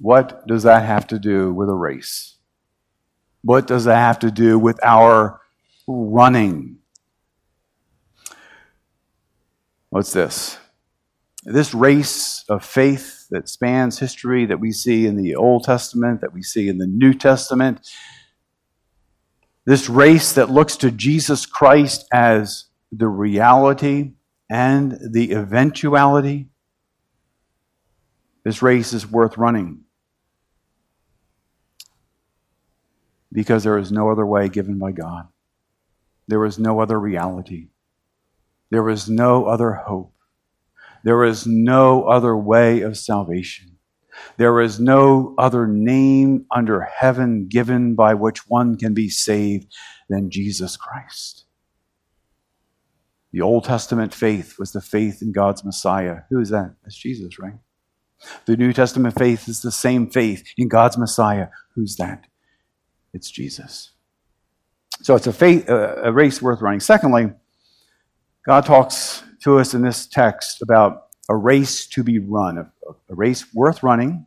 what 0.00 0.46
does 0.46 0.62
that 0.62 0.86
have 0.86 1.06
to 1.08 1.18
do 1.18 1.52
with 1.52 1.68
a 1.68 1.74
race? 1.74 2.36
What 3.42 3.66
does 3.66 3.84
that 3.84 3.98
have 3.98 4.18
to 4.20 4.30
do 4.30 4.58
with 4.58 4.82
our 4.82 5.38
running? 5.86 6.78
What's 9.90 10.14
this? 10.14 10.56
This 11.44 11.74
race 11.74 12.42
of 12.48 12.64
faith 12.64 13.26
that 13.30 13.50
spans 13.50 13.98
history 13.98 14.46
that 14.46 14.60
we 14.60 14.72
see 14.72 15.04
in 15.04 15.16
the 15.16 15.34
Old 15.34 15.64
Testament, 15.64 16.22
that 16.22 16.32
we 16.32 16.42
see 16.42 16.70
in 16.70 16.78
the 16.78 16.86
New 16.86 17.12
Testament, 17.12 17.86
this 19.66 19.90
race 19.90 20.32
that 20.32 20.48
looks 20.48 20.78
to 20.78 20.90
Jesus 20.90 21.44
Christ 21.44 22.06
as 22.10 22.67
the 22.92 23.08
reality 23.08 24.12
and 24.50 24.98
the 25.10 25.32
eventuality, 25.32 26.48
this 28.44 28.62
race 28.62 28.92
is 28.92 29.06
worth 29.06 29.36
running. 29.36 29.80
Because 33.30 33.64
there 33.64 33.76
is 33.76 33.92
no 33.92 34.10
other 34.10 34.24
way 34.24 34.48
given 34.48 34.78
by 34.78 34.92
God. 34.92 35.28
There 36.28 36.44
is 36.44 36.58
no 36.58 36.80
other 36.80 36.98
reality. 36.98 37.68
There 38.70 38.88
is 38.88 39.08
no 39.08 39.46
other 39.46 39.72
hope. 39.72 40.14
There 41.04 41.24
is 41.24 41.46
no 41.46 42.04
other 42.04 42.36
way 42.36 42.80
of 42.80 42.96
salvation. 42.96 43.78
There 44.36 44.60
is 44.60 44.80
no 44.80 45.34
other 45.38 45.66
name 45.66 46.46
under 46.50 46.80
heaven 46.80 47.48
given 47.48 47.94
by 47.94 48.14
which 48.14 48.48
one 48.48 48.76
can 48.76 48.94
be 48.94 49.08
saved 49.08 49.72
than 50.08 50.30
Jesus 50.30 50.76
Christ. 50.76 51.44
The 53.32 53.42
Old 53.42 53.64
Testament 53.64 54.14
faith 54.14 54.58
was 54.58 54.72
the 54.72 54.80
faith 54.80 55.20
in 55.20 55.32
God's 55.32 55.64
Messiah. 55.64 56.20
Who 56.30 56.40
is 56.40 56.50
that? 56.50 56.74
That's 56.82 56.96
Jesus, 56.96 57.38
right? 57.38 57.54
The 58.46 58.56
New 58.56 58.72
Testament 58.72 59.18
faith 59.18 59.48
is 59.48 59.60
the 59.60 59.70
same 59.70 60.08
faith 60.08 60.44
in 60.56 60.68
God's 60.68 60.96
Messiah. 60.96 61.48
Who's 61.74 61.96
that? 61.96 62.26
It's 63.12 63.30
Jesus. 63.30 63.90
So 65.02 65.14
it's 65.14 65.26
a, 65.26 65.32
faith, 65.32 65.68
a 65.68 66.12
race 66.12 66.42
worth 66.42 66.60
running. 66.60 66.80
Secondly, 66.80 67.30
God 68.46 68.64
talks 68.64 69.22
to 69.42 69.58
us 69.58 69.74
in 69.74 69.82
this 69.82 70.06
text 70.06 70.62
about 70.62 71.06
a 71.28 71.36
race 71.36 71.86
to 71.88 72.02
be 72.02 72.18
run, 72.18 72.58
a, 72.58 72.72
a 73.10 73.14
race 73.14 73.52
worth 73.54 73.82
running. 73.82 74.26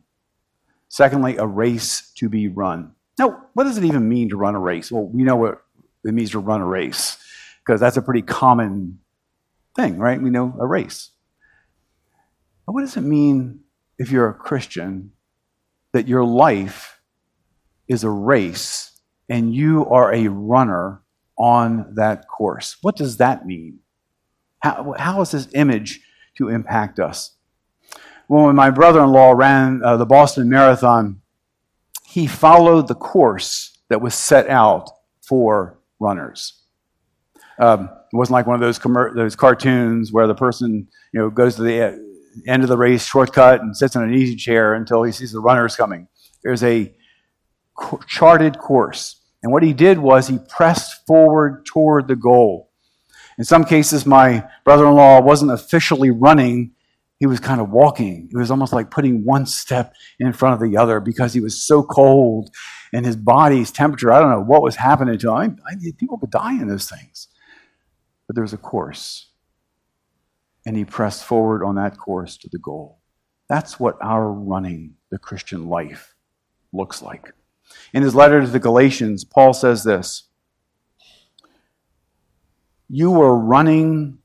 Secondly, 0.88 1.36
a 1.36 1.46
race 1.46 2.12
to 2.16 2.28
be 2.28 2.48
run. 2.48 2.92
Now, 3.18 3.46
what 3.54 3.64
does 3.64 3.76
it 3.76 3.84
even 3.84 4.08
mean 4.08 4.28
to 4.30 4.36
run 4.36 4.54
a 4.54 4.60
race? 4.60 4.90
Well, 4.90 5.06
we 5.06 5.22
know 5.22 5.36
what 5.36 5.62
it 6.04 6.14
means 6.14 6.30
to 6.30 6.38
run 6.38 6.60
a 6.60 6.66
race 6.66 7.18
because 7.64 7.80
that's 7.80 7.96
a 7.96 8.02
pretty 8.02 8.22
common 8.22 8.98
thing, 9.74 9.98
right? 9.98 10.20
We 10.20 10.30
know 10.30 10.54
a 10.58 10.66
race. 10.66 11.10
But 12.66 12.74
what 12.74 12.82
does 12.82 12.96
it 12.96 13.02
mean 13.02 13.60
if 13.98 14.10
you're 14.10 14.28
a 14.28 14.34
Christian 14.34 15.12
that 15.92 16.08
your 16.08 16.24
life 16.24 17.00
is 17.88 18.04
a 18.04 18.10
race 18.10 19.00
and 19.28 19.54
you 19.54 19.86
are 19.86 20.12
a 20.12 20.28
runner 20.28 21.02
on 21.36 21.94
that 21.94 22.28
course? 22.28 22.76
What 22.82 22.96
does 22.96 23.18
that 23.18 23.46
mean? 23.46 23.80
How, 24.60 24.94
how 24.98 25.20
is 25.22 25.32
this 25.32 25.48
image 25.54 26.00
to 26.36 26.48
impact 26.48 26.98
us? 26.98 27.32
Well, 28.28 28.46
when 28.46 28.56
my 28.56 28.70
brother 28.70 29.02
in 29.02 29.10
law 29.10 29.32
ran 29.32 29.82
uh, 29.84 29.96
the 29.96 30.06
Boston 30.06 30.48
Marathon, 30.48 31.20
he 32.04 32.26
followed 32.26 32.88
the 32.88 32.94
course 32.94 33.78
that 33.88 34.00
was 34.00 34.14
set 34.14 34.48
out 34.48 34.90
for 35.20 35.78
runners. 35.98 36.61
Um, 37.58 37.90
it 38.12 38.16
wasn't 38.16 38.32
like 38.32 38.46
one 38.46 38.54
of 38.54 38.60
those, 38.60 38.78
commer- 38.78 39.14
those 39.14 39.36
cartoons 39.36 40.12
where 40.12 40.26
the 40.26 40.34
person 40.34 40.88
you 41.12 41.20
know, 41.20 41.30
goes 41.30 41.56
to 41.56 41.62
the 41.62 41.98
end 42.46 42.62
of 42.62 42.68
the 42.68 42.76
race, 42.76 43.04
shortcut, 43.04 43.60
and 43.60 43.76
sits 43.76 43.94
in 43.94 44.02
an 44.02 44.14
easy 44.14 44.36
chair 44.36 44.74
until 44.74 45.02
he 45.02 45.12
sees 45.12 45.32
the 45.32 45.40
runners 45.40 45.76
coming. 45.76 46.08
There's 46.42 46.62
a 46.62 46.92
charted 48.06 48.58
course. 48.58 49.20
And 49.42 49.52
what 49.52 49.62
he 49.62 49.72
did 49.72 49.98
was 49.98 50.28
he 50.28 50.38
pressed 50.48 51.06
forward 51.06 51.66
toward 51.66 52.08
the 52.08 52.16
goal. 52.16 52.70
In 53.38 53.44
some 53.44 53.64
cases, 53.64 54.06
my 54.06 54.44
brother 54.64 54.86
in 54.86 54.94
law 54.94 55.20
wasn't 55.20 55.52
officially 55.52 56.10
running, 56.10 56.72
he 57.18 57.26
was 57.26 57.40
kind 57.40 57.60
of 57.60 57.70
walking. 57.70 58.28
It 58.32 58.36
was 58.36 58.50
almost 58.50 58.72
like 58.72 58.90
putting 58.90 59.24
one 59.24 59.46
step 59.46 59.94
in 60.18 60.32
front 60.32 60.54
of 60.60 60.70
the 60.70 60.76
other 60.76 61.00
because 61.00 61.32
he 61.32 61.40
was 61.40 61.62
so 61.62 61.82
cold 61.82 62.50
and 62.92 63.06
his 63.06 63.16
body's 63.16 63.70
temperature, 63.70 64.12
I 64.12 64.20
don't 64.20 64.30
know 64.30 64.42
what 64.42 64.62
was 64.62 64.76
happening 64.76 65.18
to 65.18 65.36
him. 65.36 65.58
I, 65.66 65.72
I, 65.72 65.92
people 65.96 66.18
could 66.18 66.30
die 66.30 66.52
in 66.52 66.68
those 66.68 66.88
things. 66.88 67.28
But 68.32 68.36
there 68.36 68.44
was 68.44 68.54
a 68.54 68.56
course. 68.56 69.26
And 70.64 70.74
he 70.74 70.86
pressed 70.86 71.22
forward 71.22 71.62
on 71.62 71.74
that 71.74 71.98
course 71.98 72.38
to 72.38 72.48
the 72.48 72.58
goal. 72.58 72.98
That's 73.46 73.78
what 73.78 73.98
our 74.00 74.32
running 74.32 74.94
the 75.10 75.18
Christian 75.18 75.68
life 75.68 76.14
looks 76.72 77.02
like. 77.02 77.34
In 77.92 78.02
his 78.02 78.14
letter 78.14 78.40
to 78.40 78.46
the 78.46 78.58
Galatians, 78.58 79.22
Paul 79.22 79.52
says 79.52 79.84
this 79.84 80.30
you 82.88 83.10
were 83.10 83.36
running 83.36 84.16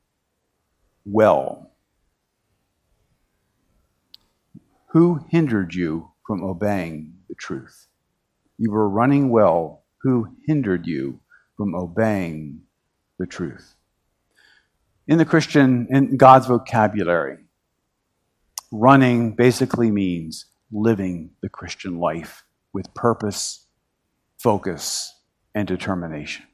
well. 1.04 1.74
Who 4.92 5.20
hindered 5.28 5.76
you 5.76 6.14
from 6.26 6.46
obeying 6.46 7.14
the 7.28 7.36
truth? 7.36 7.88
You 8.58 8.72
were 8.72 8.88
running 8.88 9.32
well. 9.32 9.84
Who 10.04 10.38
hindered 10.46 10.88
you 10.88 11.20
from 11.58 11.76
obeying 11.76 12.62
the 13.20 13.26
truth? 13.26 13.74
In 15.08 15.18
the 15.18 15.26
Christian, 15.26 15.88
in 15.90 16.18
God's 16.18 16.48
vocabulary, 16.48 17.38
running 18.72 19.32
basically 19.32 19.90
means 19.90 20.46
living 20.72 21.32
the 21.42 21.48
Christian 21.48 22.00
life 22.00 22.44
with 22.74 22.94
purpose, 22.94 23.66
focus, 24.38 25.16
and 25.56 25.66
determination. 25.68 26.46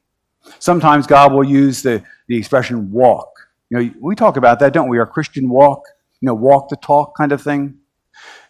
Sometimes 0.60 1.06
God 1.06 1.32
will 1.32 1.44
use 1.44 1.82
the, 1.82 2.02
the 2.28 2.36
expression 2.36 2.92
walk. 2.92 3.28
You 3.70 3.78
know, 3.78 3.94
we 4.00 4.14
talk 4.14 4.36
about 4.36 4.60
that, 4.60 4.72
don't 4.72 4.88
we? 4.88 4.98
Our 4.98 5.06
Christian 5.06 5.48
walk, 5.48 5.82
you 6.20 6.26
know, 6.26 6.34
walk 6.34 6.68
the 6.68 6.76
talk 6.76 7.16
kind 7.16 7.32
of 7.32 7.42
thing. 7.42 7.74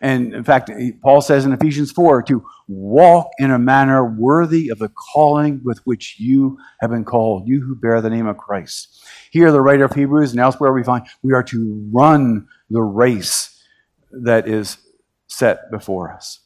And 0.01 0.35
in 0.35 0.45
fact, 0.45 0.71
Paul 1.03 1.21
says 1.21 1.45
in 1.45 1.53
Ephesians 1.53 1.91
4 1.93 2.23
to 2.25 2.45
walk 2.69 3.31
in 3.39 3.51
a 3.51 3.59
manner 3.59 4.05
worthy 4.05 4.69
of 4.69 4.79
the 4.79 4.91
calling 4.91 5.61
with 5.65 5.79
which 5.87 6.17
you 6.19 6.59
have 6.81 6.91
been 6.91 7.05
called, 7.05 7.49
you 7.49 7.63
who 7.63 7.75
bear 7.75 8.01
the 8.01 8.11
name 8.11 8.27
of 8.27 8.37
Christ. 8.37 9.03
Here, 9.31 9.51
the 9.51 9.63
writer 9.63 9.85
of 9.85 9.93
Hebrews 9.95 10.33
and 10.33 10.41
elsewhere, 10.41 10.73
we 10.73 10.83
find 10.83 11.07
we 11.23 11.33
are 11.33 11.43
to 11.45 11.89
run 11.93 12.49
the 12.71 12.83
race 12.83 13.63
that 14.11 14.49
is 14.49 14.79
set 15.27 15.71
before 15.71 16.13
us. 16.13 16.41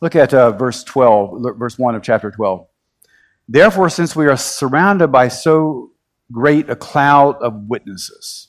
Look 0.00 0.14
at 0.14 0.32
uh, 0.32 0.52
verse 0.52 0.84
12, 0.84 1.42
verse 1.56 1.78
1 1.78 1.94
of 1.94 2.02
chapter 2.02 2.30
12. 2.30 2.66
Therefore, 3.48 3.88
since 3.88 4.14
we 4.14 4.26
are 4.26 4.36
surrounded 4.36 5.08
by 5.08 5.28
so 5.28 5.92
great 6.30 6.68
a 6.68 6.76
cloud 6.76 7.36
of 7.36 7.68
witnesses, 7.68 8.47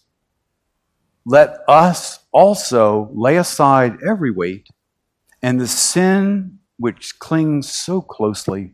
let 1.26 1.60
us 1.68 2.20
also 2.32 3.10
lay 3.14 3.38
aside 3.38 3.98
every 4.08 4.32
weight 4.32 4.68
and 5.42 5.60
the 5.60 5.68
sin 5.68 6.60
which 6.78 7.20
clings 7.20 7.70
so 7.70 8.02
closely, 8.02 8.74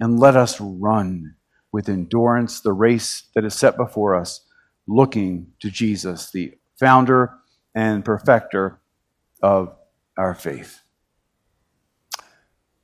and 0.00 0.18
let 0.18 0.36
us 0.36 0.60
run 0.60 1.34
with 1.70 1.88
endurance 1.88 2.60
the 2.60 2.72
race 2.72 3.24
that 3.34 3.44
is 3.44 3.54
set 3.54 3.76
before 3.76 4.14
us, 4.14 4.44
looking 4.86 5.46
to 5.60 5.70
Jesus, 5.70 6.30
the 6.30 6.54
founder 6.78 7.32
and 7.74 8.04
perfecter 8.04 8.80
of 9.42 9.74
our 10.16 10.34
faith. 10.34 10.80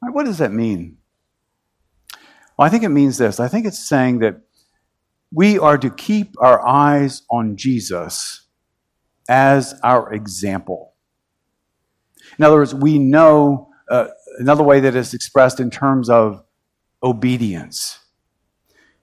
what 0.01 0.25
does 0.25 0.39
that 0.39 0.53
mean? 0.53 0.99
Well, 2.59 2.67
I 2.67 2.69
think 2.71 2.83
it 2.83 2.89
means 2.89 3.19
this. 3.19 3.41
I 3.41 3.49
think 3.49 3.67
it's 3.67 3.89
saying 3.89 4.21
that 4.21 4.41
we 5.33 5.59
are 5.59 5.79
to 5.79 5.91
keep 5.91 6.35
our 6.41 6.67
eyes 6.67 7.23
on 7.31 7.57
Jesus 7.57 8.48
as 9.29 9.79
our 9.83 10.13
example. 10.13 10.95
In 12.39 12.45
other 12.45 12.57
words, 12.57 12.75
we 12.75 12.99
know 12.99 13.71
uh, 13.91 14.09
another 14.39 14.63
way 14.63 14.81
that 14.81 14.95
is 14.95 15.15
expressed 15.15 15.61
in 15.61 15.71
terms 15.71 16.09
of 16.09 16.43
obedience. 17.03 17.99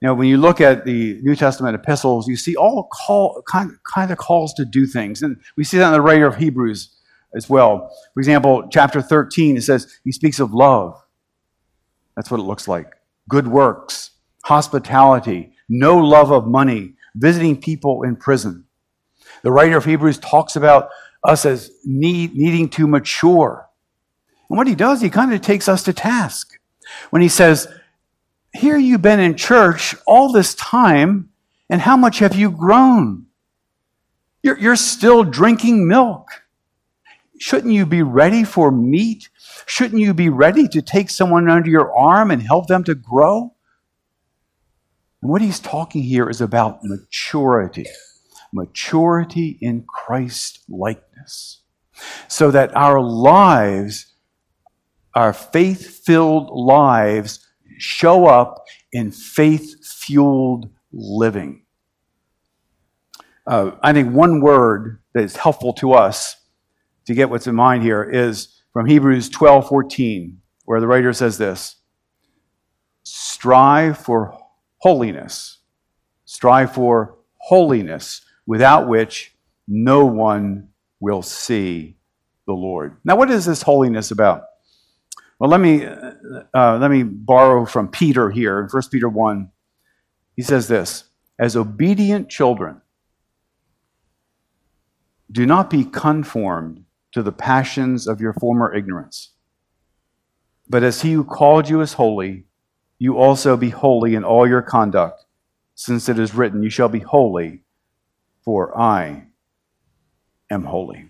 Know, 0.02 0.14
when 0.14 0.28
you 0.28 0.36
look 0.36 0.60
at 0.60 0.84
the 0.84 1.18
New 1.22 1.34
Testament 1.34 1.74
epistles, 1.74 2.28
you 2.28 2.36
see 2.36 2.54
all 2.54 2.88
call, 2.92 3.42
kind, 3.42 3.72
kind 3.92 4.10
of 4.12 4.18
calls 4.18 4.54
to 4.54 4.64
do 4.64 4.86
things. 4.86 5.22
And 5.22 5.36
we 5.56 5.64
see 5.64 5.78
that 5.78 5.86
in 5.86 5.92
the 5.92 6.00
writer 6.00 6.26
of 6.26 6.36
Hebrews 6.36 6.90
as 7.34 7.48
well. 7.50 7.90
For 8.14 8.20
example, 8.20 8.68
chapter 8.70 9.02
13, 9.02 9.56
it 9.56 9.62
says 9.62 9.98
he 10.04 10.12
speaks 10.12 10.38
of 10.38 10.54
love. 10.54 11.02
That's 12.14 12.30
what 12.30 12.38
it 12.38 12.44
looks 12.44 12.68
like. 12.68 12.92
Good 13.28 13.48
works, 13.48 14.10
hospitality, 14.44 15.52
no 15.68 15.98
love 15.98 16.30
of 16.30 16.46
money, 16.46 16.94
visiting 17.16 17.60
people 17.60 18.04
in 18.04 18.14
prison. 18.14 18.65
The 19.42 19.52
writer 19.52 19.76
of 19.76 19.84
Hebrews 19.84 20.18
talks 20.18 20.56
about 20.56 20.90
us 21.22 21.44
as 21.44 21.70
need, 21.84 22.34
needing 22.34 22.68
to 22.70 22.86
mature. 22.86 23.68
And 24.48 24.56
what 24.56 24.66
he 24.66 24.74
does, 24.74 25.00
he 25.00 25.10
kind 25.10 25.32
of 25.32 25.40
takes 25.40 25.68
us 25.68 25.82
to 25.84 25.92
task 25.92 26.58
when 27.10 27.22
he 27.22 27.28
says, 27.28 27.68
Here 28.52 28.76
you've 28.76 29.02
been 29.02 29.20
in 29.20 29.36
church 29.36 29.94
all 30.06 30.32
this 30.32 30.54
time, 30.54 31.30
and 31.68 31.80
how 31.80 31.96
much 31.96 32.20
have 32.20 32.36
you 32.36 32.50
grown? 32.50 33.26
You're, 34.42 34.58
you're 34.58 34.76
still 34.76 35.24
drinking 35.24 35.88
milk. 35.88 36.28
Shouldn't 37.38 37.72
you 37.72 37.84
be 37.84 38.02
ready 38.02 38.44
for 38.44 38.70
meat? 38.70 39.28
Shouldn't 39.66 40.00
you 40.00 40.14
be 40.14 40.28
ready 40.28 40.68
to 40.68 40.80
take 40.80 41.10
someone 41.10 41.50
under 41.50 41.68
your 41.68 41.94
arm 41.94 42.30
and 42.30 42.40
help 42.40 42.68
them 42.68 42.84
to 42.84 42.94
grow? 42.94 43.52
And 45.20 45.30
what 45.30 45.42
he's 45.42 45.58
talking 45.58 46.02
here 46.02 46.30
is 46.30 46.40
about 46.40 46.84
maturity 46.84 47.86
maturity 48.56 49.58
in 49.60 49.84
Christ 49.84 50.64
likeness, 50.68 51.62
so 52.26 52.50
that 52.50 52.74
our 52.76 53.00
lives, 53.00 54.14
our 55.14 55.32
faith 55.32 56.04
filled 56.04 56.50
lives, 56.50 57.46
show 57.78 58.26
up 58.26 58.64
in 58.92 59.12
faith 59.12 59.84
fueled 59.84 60.70
living. 60.92 61.62
Uh, 63.46 63.72
I 63.82 63.92
think 63.92 64.12
one 64.12 64.40
word 64.40 65.00
that 65.14 65.22
is 65.22 65.36
helpful 65.36 65.72
to 65.74 65.92
us 65.92 66.36
to 67.06 67.14
get 67.14 67.30
what's 67.30 67.46
in 67.46 67.54
mind 67.54 67.82
here 67.82 68.02
is 68.02 68.62
from 68.72 68.86
Hebrews 68.86 69.28
12 69.28 69.68
14, 69.68 70.40
where 70.64 70.80
the 70.80 70.86
writer 70.86 71.12
says 71.12 71.38
this 71.38 71.76
Strive 73.04 73.96
for 73.96 74.36
holiness. 74.78 75.58
Strive 76.24 76.72
for 76.74 77.18
holiness, 77.38 78.25
without 78.46 78.88
which 78.88 79.34
no 79.68 80.06
one 80.06 80.68
will 81.00 81.22
see 81.22 81.96
the 82.46 82.52
Lord. 82.52 82.96
Now, 83.04 83.16
what 83.16 83.30
is 83.30 83.44
this 83.44 83.62
holiness 83.62 84.10
about? 84.10 84.44
Well, 85.38 85.50
let 85.50 85.60
me, 85.60 85.84
uh, 85.84 86.78
let 86.78 86.90
me 86.90 87.02
borrow 87.02 87.66
from 87.66 87.88
Peter 87.88 88.30
here 88.30 88.60
in 88.60 88.68
1 88.68 88.82
Peter 88.90 89.08
1. 89.08 89.50
He 90.36 90.42
says 90.42 90.68
this 90.68 91.04
As 91.38 91.56
obedient 91.56 92.30
children, 92.30 92.80
do 95.30 95.44
not 95.44 95.68
be 95.68 95.84
conformed 95.84 96.84
to 97.12 97.22
the 97.22 97.32
passions 97.32 98.06
of 98.06 98.20
your 98.20 98.32
former 98.34 98.74
ignorance. 98.74 99.32
But 100.68 100.82
as 100.82 101.02
he 101.02 101.12
who 101.12 101.24
called 101.24 101.68
you 101.68 101.80
is 101.80 101.94
holy, 101.94 102.44
you 102.98 103.18
also 103.18 103.56
be 103.56 103.70
holy 103.70 104.14
in 104.14 104.24
all 104.24 104.48
your 104.48 104.62
conduct, 104.62 105.24
since 105.74 106.08
it 106.08 106.18
is 106.18 106.34
written, 106.34 106.62
You 106.62 106.70
shall 106.70 106.88
be 106.88 107.00
holy, 107.00 107.62
for 108.46 108.78
I 108.78 109.26
am 110.50 110.62
holy. 110.62 111.04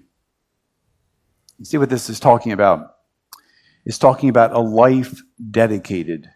You 1.59 1.65
see 1.67 1.79
what 1.79 1.91
this 1.91 2.09
is 2.11 2.19
talking 2.19 2.51
about? 2.51 2.97
It's 3.85 3.99
talking 3.99 4.31
about 4.31 4.53
a 4.53 4.59
life 4.59 5.21
dedicated 5.51 6.29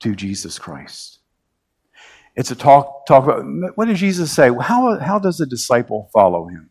to 0.00 0.14
Jesus 0.14 0.58
Christ. 0.58 1.20
It's 2.36 2.50
a 2.50 2.56
talk, 2.56 3.06
talk 3.06 3.24
about 3.24 3.44
what 3.76 3.86
did 3.86 3.96
Jesus 3.96 4.32
say? 4.32 4.50
How, 4.60 4.98
how 4.98 5.20
does 5.20 5.40
a 5.40 5.46
disciple 5.46 6.10
follow 6.12 6.48
him? 6.48 6.70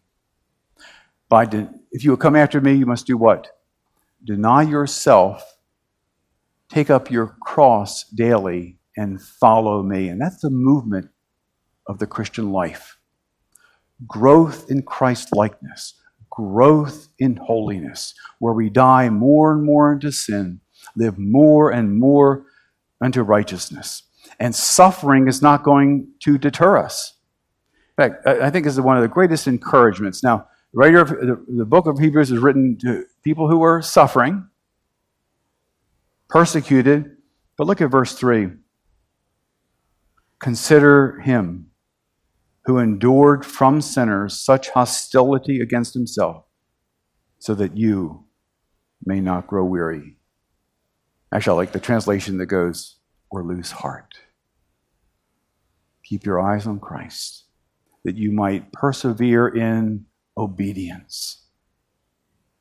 By 1.30 1.46
de, 1.46 1.70
if 1.92 2.04
you 2.04 2.12
will 2.12 2.18
come 2.18 2.36
after 2.36 2.60
me, 2.60 2.74
you 2.74 2.86
must 2.86 3.08
do 3.08 3.18
what? 3.18 3.48
Deny 4.24 4.64
yourself, 4.64 5.58
take 6.68 6.90
up 6.90 7.10
your 7.10 7.38
cross 7.42 8.04
daily, 8.10 8.78
and 8.98 9.22
follow 9.22 9.82
me. 9.82 10.10
And 10.10 10.20
that's 10.20 10.42
the 10.42 10.50
movement 10.50 11.10
of 11.88 12.00
the 12.00 12.08
Christian 12.08 12.52
life 12.52 12.98
growth 14.08 14.70
in 14.70 14.84
Christ 14.84 15.36
likeness, 15.36 15.96
growth 16.30 17.10
in 17.20 17.36
holiness, 17.38 18.14
where 18.40 18.54
we 18.54 18.70
die 18.70 19.10
more 19.10 19.54
and 19.54 19.64
more 19.64 19.94
into 19.94 20.12
sin, 20.12 20.60
live 20.96 21.18
more 21.18 21.72
and 21.72 21.98
more 22.00 22.46
unto 23.02 23.22
righteousness. 23.22 24.04
And 24.40 24.56
suffering 24.56 25.28
is 25.28 25.42
not 25.42 25.64
going 25.64 26.08
to 26.22 26.38
deter 26.38 26.78
us. 26.78 27.14
In 27.98 28.04
fact, 28.04 28.28
I 28.28 28.50
think 28.50 28.66
this 28.66 28.74
is 28.74 28.82
one 28.82 28.98
of 28.98 29.04
the 29.04 29.08
greatest 29.08 29.48
encouragements. 29.48 30.24
Now, 30.24 30.48
the 30.74 30.80
writer 30.80 31.00
of 31.00 31.10
the, 31.48 31.66
book 31.66 31.86
of 31.86 32.00
Hebrews 32.00 32.32
is 32.32 32.40
written 32.40 32.78
to 32.80 33.06
people 33.24 33.48
who 33.48 33.60
were 33.60 33.82
suffering, 33.82 34.48
persecuted. 36.30 37.18
But 37.58 37.68
look 37.68 37.82
at 37.82 37.92
verse 37.92 38.14
3. 38.14 38.50
Consider 40.40 41.20
him 41.20 41.70
who 42.66 42.78
endured 42.78 43.46
from 43.46 43.82
sinners 43.82 44.40
such 44.40 44.70
hostility 44.70 45.60
against 45.60 45.94
himself, 45.94 46.46
so 47.40 47.54
that 47.56 47.78
you 47.78 48.26
may 49.06 49.20
not 49.20 49.48
grow 49.48 49.66
weary. 49.66 50.18
Actually, 51.34 51.54
I 51.54 51.58
like 51.58 51.72
the 51.74 51.80
translation 51.80 52.38
that 52.38 52.46
goes, 52.46 52.98
or 53.30 53.44
lose 53.44 53.72
heart. 53.72 54.14
Keep 56.04 56.26
your 56.26 56.40
eyes 56.40 56.68
on 56.68 56.80
Christ, 56.80 57.46
that 58.06 58.16
you 58.16 58.32
might 58.32 58.72
persevere 58.72 59.48
in 59.48 60.06
obedience, 60.38 61.48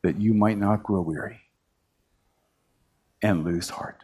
that 0.03 0.21
you 0.21 0.35
might 0.35 0.59
not 0.59 0.83
grow 0.83 1.03
weary 1.03 1.41
and 3.23 3.45
lose 3.45 3.69
heart. 3.69 4.03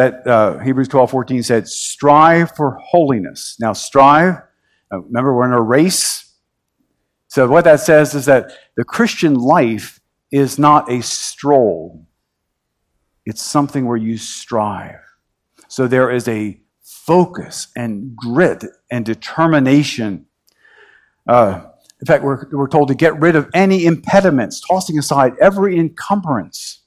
That 0.00 0.26
uh, 0.26 0.58
Hebrews 0.60 0.88
12 0.88 1.10
14 1.10 1.42
said, 1.42 1.68
strive 1.68 2.56
for 2.56 2.78
holiness. 2.82 3.56
Now, 3.60 3.74
strive, 3.74 4.36
uh, 4.90 5.00
remember, 5.02 5.36
we're 5.36 5.44
in 5.44 5.52
a 5.52 5.60
race. 5.60 6.36
So, 7.28 7.46
what 7.46 7.64
that 7.64 7.80
says 7.80 8.14
is 8.14 8.24
that 8.24 8.50
the 8.78 8.84
Christian 8.84 9.34
life 9.34 10.00
is 10.32 10.58
not 10.58 10.90
a 10.90 11.02
stroll, 11.02 12.06
it's 13.26 13.42
something 13.42 13.84
where 13.84 13.98
you 13.98 14.16
strive. 14.16 15.00
So, 15.68 15.86
there 15.86 16.10
is 16.10 16.26
a 16.28 16.58
focus 16.82 17.68
and 17.76 18.16
grit 18.16 18.64
and 18.90 19.04
determination 19.04 20.24
uh, 21.28 21.60
in 22.00 22.06
fact, 22.06 22.24
we're, 22.24 22.48
we're 22.50 22.68
told 22.68 22.88
to 22.88 22.94
get 22.94 23.20
rid 23.20 23.36
of 23.36 23.50
any 23.52 23.84
impediments, 23.84 24.62
tossing 24.66 24.98
aside 24.98 25.34
every 25.38 25.78
encumbrance 25.78 26.79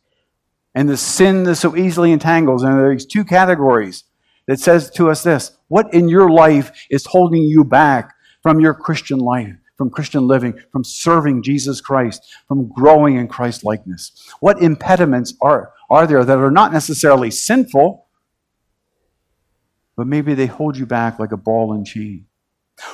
and 0.76 0.90
the 0.90 0.98
sin 0.98 1.44
that 1.44 1.56
so 1.56 1.76
easily 1.76 2.12
entangles. 2.12 2.64
And 2.64 2.74
there 2.74 2.90
are 2.90 2.94
these 2.94 3.06
two 3.06 3.24
categories 3.24 4.04
that 4.48 4.60
says 4.60 4.90
to 4.92 5.10
us 5.10 5.24
this 5.24 5.58
what 5.68 5.94
in 5.94 6.10
your 6.10 6.30
life 6.30 6.72
is 6.90 7.06
holding 7.06 7.44
you 7.44 7.64
back 7.64 8.14
from 8.42 8.60
your 8.60 8.74
Christian 8.74 9.20
life, 9.20 9.56
from 9.78 9.90
Christian 9.90 10.28
living, 10.28 10.60
from 10.72 10.84
serving 10.84 11.44
Jesus 11.44 11.82
Christ, 11.82 12.22
from 12.48 12.68
growing 12.70 13.16
in 13.16 13.28
Christ 13.28 13.64
likeness? 13.64 14.12
What 14.40 14.62
impediments 14.62 15.34
are, 15.42 15.74
are 15.90 16.08
there 16.08 16.26
that 16.26 16.38
are 16.38 16.52
not 16.52 16.74
necessarily 16.74 17.32
sinful, 17.32 18.06
but 19.96 20.08
maybe 20.08 20.34
they 20.34 20.48
hold 20.48 20.78
you 20.78 20.86
back 20.86 21.20
like 21.20 21.32
a 21.32 21.38
ball 21.38 21.74
and 21.74 21.86
chain? 21.86 22.26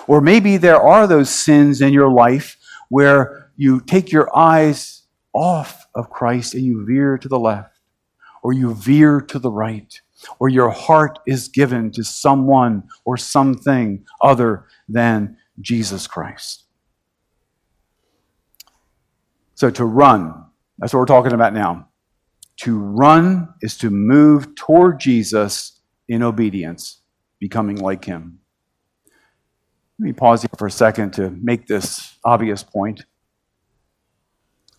Or 0.08 0.22
maybe 0.22 0.58
there 0.58 0.82
are 0.82 1.08
those 1.08 1.30
sins 1.30 1.82
in 1.82 1.94
your 1.94 2.12
life 2.12 2.58
where 2.90 3.52
you 3.56 3.80
take 3.80 4.12
your 4.12 4.36
eyes 4.38 4.99
off 5.34 5.88
of 5.96 6.10
Christ 6.10 6.54
and 6.54 6.64
you 6.64 6.86
veer 6.86 7.18
to 7.18 7.28
the 7.28 7.40
left, 7.40 7.78
or 8.44 8.54
you 8.54 8.74
veer 8.74 9.22
to 9.22 9.40
the 9.40 9.52
right, 9.52 10.02
or 10.40 10.50
your 10.50 10.70
heart 10.70 11.20
is 11.28 11.48
given 11.48 11.92
to 11.92 12.04
someone 12.04 12.84
or 13.06 13.18
something 13.18 14.06
other 14.22 14.66
than 14.88 15.38
Jesus 15.62 16.08
Christ. 16.08 16.64
So 19.56 19.70
to 19.72 19.86
run, 19.86 20.46
that's 20.78 20.94
what 20.94 21.00
we're 21.02 21.06
talking 21.06 21.34
about 21.34 21.54
now. 21.54 21.90
To 22.62 22.78
run 22.78 23.54
is 23.62 23.78
to 23.78 23.90
move 23.90 24.56
toward 24.56 25.00
Jesus 25.00 25.82
in 26.08 26.24
obedience, 26.24 27.02
becoming 27.40 27.78
like 27.78 28.06
him. 28.06 28.40
Let 30.00 30.06
me 30.06 30.14
pause 30.14 30.44
here 30.44 30.50
for 30.58 30.68
a 30.68 30.72
second 30.72 31.12
to 31.14 31.30
make 31.30 31.68
this 31.68 32.18
obvious 32.24 32.64
point. 32.64 33.04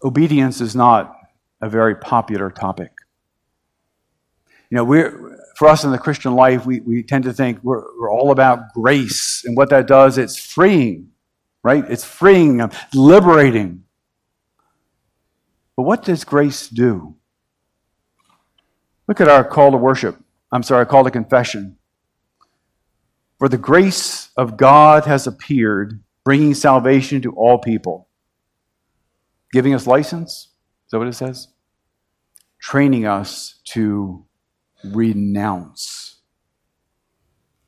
Obedience 0.02 0.60
is 0.60 0.74
not 0.74 1.14
a 1.60 1.68
very 1.68 1.94
popular 1.94 2.50
topic. 2.50 2.92
You 4.70 4.76
know, 4.76 4.84
we're, 4.84 5.36
for 5.56 5.68
us 5.68 5.84
in 5.84 5.90
the 5.90 5.98
Christian 5.98 6.34
life, 6.34 6.64
we, 6.64 6.80
we 6.80 7.02
tend 7.02 7.24
to 7.24 7.32
think 7.32 7.58
we're, 7.62 7.82
we're 7.98 8.10
all 8.10 8.30
about 8.30 8.72
grace. 8.72 9.42
And 9.44 9.56
what 9.56 9.68
that 9.70 9.86
does, 9.86 10.16
it's 10.16 10.38
freeing, 10.38 11.10
right? 11.62 11.84
It's 11.88 12.04
freeing, 12.04 12.62
liberating. 12.94 13.84
But 15.76 15.82
what 15.82 16.04
does 16.04 16.24
grace 16.24 16.68
do? 16.68 17.16
Look 19.08 19.20
at 19.20 19.28
our 19.28 19.44
call 19.44 19.72
to 19.72 19.76
worship. 19.76 20.16
I'm 20.52 20.62
sorry, 20.62 20.86
call 20.86 21.04
to 21.04 21.10
confession. 21.10 21.76
For 23.38 23.48
the 23.48 23.58
grace 23.58 24.28
of 24.36 24.56
God 24.56 25.06
has 25.06 25.26
appeared, 25.26 26.00
bringing 26.24 26.54
salvation 26.54 27.22
to 27.22 27.32
all 27.32 27.58
people, 27.58 28.06
giving 29.52 29.74
us 29.74 29.86
license. 29.86 30.30
Is 30.86 30.90
that 30.90 30.98
what 30.98 31.08
it 31.08 31.14
says? 31.14 31.48
Training 32.60 33.06
us 33.06 33.60
to 33.68 34.26
renounce 34.84 36.20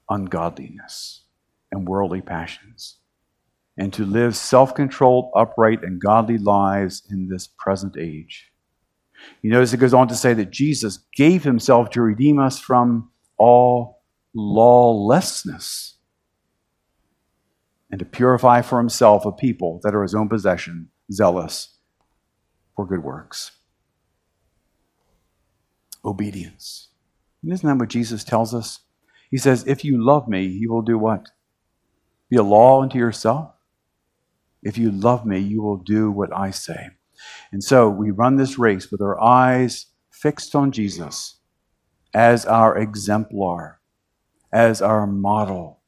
ungodliness 0.08 1.22
and 1.70 1.88
worldly 1.88 2.20
passions, 2.20 2.98
and 3.78 3.92
to 3.94 4.04
live 4.04 4.36
self 4.36 4.74
controlled, 4.74 5.30
upright, 5.34 5.82
and 5.82 6.00
godly 6.00 6.36
lives 6.36 7.02
in 7.10 7.28
this 7.28 7.46
present 7.46 7.96
age. 7.96 8.52
You 9.40 9.50
notice 9.50 9.72
it 9.72 9.78
goes 9.78 9.94
on 9.94 10.08
to 10.08 10.14
say 10.14 10.34
that 10.34 10.50
Jesus 10.50 10.98
gave 11.16 11.44
himself 11.44 11.90
to 11.90 12.02
redeem 12.02 12.38
us 12.38 12.58
from 12.58 13.10
all 13.38 14.02
lawlessness 14.34 15.96
and 17.90 17.98
to 17.98 18.04
purify 18.04 18.62
for 18.62 18.78
himself 18.78 19.24
a 19.24 19.32
people 19.32 19.80
that 19.82 19.94
are 19.94 20.02
his 20.02 20.14
own 20.14 20.28
possession, 20.28 20.88
zealous 21.12 21.76
for 22.74 22.86
good 22.86 23.02
works. 23.02 23.52
Obedience. 26.04 26.88
Isn't 27.46 27.68
that 27.68 27.78
what 27.78 27.88
Jesus 27.88 28.24
tells 28.24 28.54
us? 28.54 28.80
He 29.30 29.38
says, 29.38 29.64
If 29.66 29.84
you 29.84 30.02
love 30.02 30.28
me, 30.28 30.44
you 30.44 30.70
will 30.70 30.82
do 30.82 30.98
what? 30.98 31.28
Be 32.30 32.36
a 32.36 32.42
law 32.42 32.82
unto 32.82 32.98
yourself? 32.98 33.52
If 34.62 34.78
you 34.78 34.90
love 34.90 35.26
me, 35.26 35.38
you 35.38 35.60
will 35.60 35.76
do 35.76 36.10
what 36.10 36.34
I 36.34 36.50
say. 36.50 36.90
And 37.50 37.62
so 37.62 37.88
we 37.88 38.10
run 38.10 38.36
this 38.36 38.58
race 38.58 38.90
with 38.90 39.00
our 39.00 39.20
eyes 39.20 39.86
fixed 40.10 40.54
on 40.54 40.72
Jesus 40.72 41.38
as 42.14 42.46
our 42.46 42.76
exemplar, 42.76 43.80
as 44.52 44.82
our 44.82 45.06
model 45.06 45.80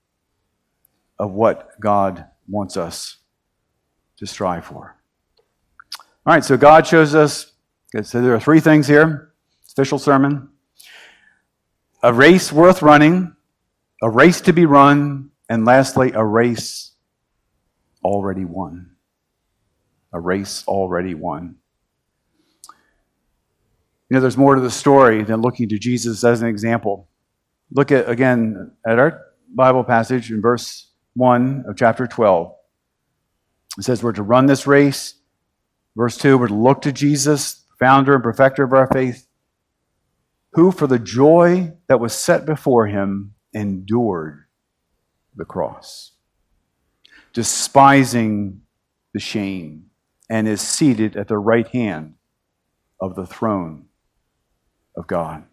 of 1.18 1.32
what 1.32 1.78
God 1.80 2.26
wants 2.48 2.76
us 2.76 3.18
to 4.16 4.26
strive 4.26 4.64
for. 4.64 4.96
All 6.26 6.32
right, 6.32 6.42
so 6.42 6.56
God 6.56 6.86
shows 6.86 7.14
us, 7.14 7.52
so 8.02 8.22
there 8.22 8.34
are 8.34 8.40
three 8.40 8.60
things 8.60 8.86
here. 8.86 9.34
Official 9.72 9.98
sermon. 9.98 10.48
A 12.02 12.14
race 12.14 12.50
worth 12.50 12.80
running, 12.80 13.36
a 14.02 14.08
race 14.08 14.40
to 14.42 14.54
be 14.54 14.64
run, 14.64 15.32
and 15.50 15.66
lastly, 15.66 16.12
a 16.14 16.24
race 16.24 16.92
already 18.02 18.46
won. 18.46 18.92
A 20.14 20.20
race 20.20 20.64
already 20.66 21.12
won. 21.14 21.56
You 24.08 24.14
know, 24.14 24.20
there's 24.20 24.38
more 24.38 24.54
to 24.54 24.62
the 24.62 24.70
story 24.70 25.24
than 25.24 25.42
looking 25.42 25.68
to 25.68 25.78
Jesus 25.78 26.24
as 26.24 26.40
an 26.40 26.48
example. 26.48 27.06
Look 27.70 27.92
at 27.92 28.08
again 28.08 28.70
at 28.86 28.98
our 28.98 29.20
Bible 29.54 29.84
passage 29.84 30.30
in 30.30 30.40
verse 30.40 30.90
1 31.16 31.64
of 31.68 31.76
chapter 31.76 32.06
12. 32.06 32.54
It 33.76 33.84
says 33.84 34.02
we're 34.02 34.12
to 34.12 34.22
run 34.22 34.46
this 34.46 34.66
race. 34.66 35.16
Verse 35.96 36.18
2, 36.18 36.38
we're 36.38 36.48
to 36.48 36.54
look 36.54 36.82
to 36.82 36.92
Jesus, 36.92 37.64
founder 37.78 38.14
and 38.14 38.22
perfecter 38.22 38.64
of 38.64 38.72
our 38.72 38.88
faith, 38.88 39.26
who 40.54 40.70
for 40.70 40.86
the 40.86 40.98
joy 40.98 41.72
that 41.88 42.00
was 42.00 42.12
set 42.12 42.46
before 42.46 42.86
him 42.86 43.34
endured 43.52 44.44
the 45.36 45.44
cross, 45.44 46.12
despising 47.32 48.62
the 49.12 49.20
shame, 49.20 49.86
and 50.28 50.48
is 50.48 50.60
seated 50.60 51.16
at 51.16 51.28
the 51.28 51.38
right 51.38 51.68
hand 51.68 52.14
of 53.00 53.14
the 53.14 53.26
throne 53.26 53.86
of 54.96 55.06
God. 55.06 55.44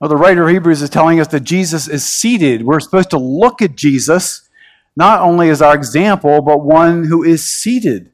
Well, 0.00 0.08
the 0.08 0.16
writer 0.16 0.44
of 0.46 0.50
Hebrews 0.50 0.82
is 0.82 0.90
telling 0.90 1.20
us 1.20 1.28
that 1.28 1.44
Jesus 1.44 1.88
is 1.88 2.04
seated. 2.04 2.62
We're 2.62 2.80
supposed 2.80 3.10
to 3.10 3.18
look 3.18 3.62
at 3.62 3.76
Jesus 3.76 4.48
not 4.96 5.20
only 5.20 5.48
as 5.50 5.62
our 5.62 5.74
example, 5.74 6.42
but 6.42 6.62
one 6.62 7.04
who 7.04 7.22
is 7.22 7.42
seated. 7.42 8.12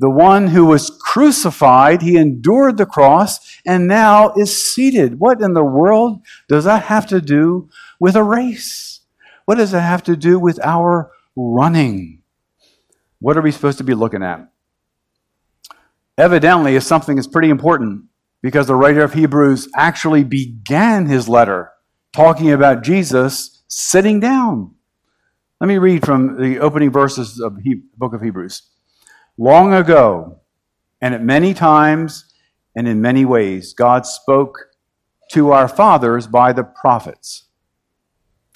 The 0.00 0.08
one 0.08 0.46
who 0.46 0.64
was 0.64 0.88
crucified, 0.88 2.00
he 2.00 2.16
endured 2.16 2.78
the 2.78 2.86
cross, 2.86 3.60
and 3.66 3.86
now 3.86 4.32
is 4.34 4.72
seated. 4.72 5.20
What 5.20 5.42
in 5.42 5.52
the 5.52 5.62
world 5.62 6.22
does 6.48 6.64
that 6.64 6.84
have 6.84 7.06
to 7.08 7.20
do 7.20 7.68
with 8.00 8.16
a 8.16 8.24
race? 8.24 9.00
What 9.44 9.56
does 9.56 9.74
it 9.74 9.80
have 9.80 10.02
to 10.04 10.16
do 10.16 10.38
with 10.38 10.58
our 10.64 11.10
running? 11.36 12.22
What 13.18 13.36
are 13.36 13.42
we 13.42 13.52
supposed 13.52 13.76
to 13.76 13.84
be 13.84 13.92
looking 13.92 14.22
at? 14.22 14.50
Evidently, 16.16 16.76
it's 16.76 16.86
something 16.86 17.16
that's 17.16 17.28
pretty 17.28 17.50
important 17.50 18.04
because 18.40 18.68
the 18.68 18.76
writer 18.76 19.04
of 19.04 19.12
Hebrews 19.12 19.68
actually 19.76 20.24
began 20.24 21.06
his 21.06 21.28
letter 21.28 21.72
talking 22.14 22.50
about 22.50 22.82
Jesus 22.82 23.62
sitting 23.68 24.18
down. 24.18 24.74
Let 25.60 25.68
me 25.68 25.76
read 25.76 26.06
from 26.06 26.40
the 26.40 26.58
opening 26.58 26.90
verses 26.90 27.38
of 27.38 27.62
the 27.62 27.82
book 27.98 28.14
of 28.14 28.22
Hebrews. 28.22 28.62
Long 29.42 29.72
ago, 29.72 30.42
and 31.00 31.14
at 31.14 31.22
many 31.22 31.54
times 31.54 32.34
and 32.76 32.86
in 32.86 33.00
many 33.00 33.24
ways, 33.24 33.72
God 33.72 34.04
spoke 34.04 34.66
to 35.30 35.50
our 35.52 35.66
fathers 35.66 36.26
by 36.26 36.52
the 36.52 36.62
prophets. 36.62 37.46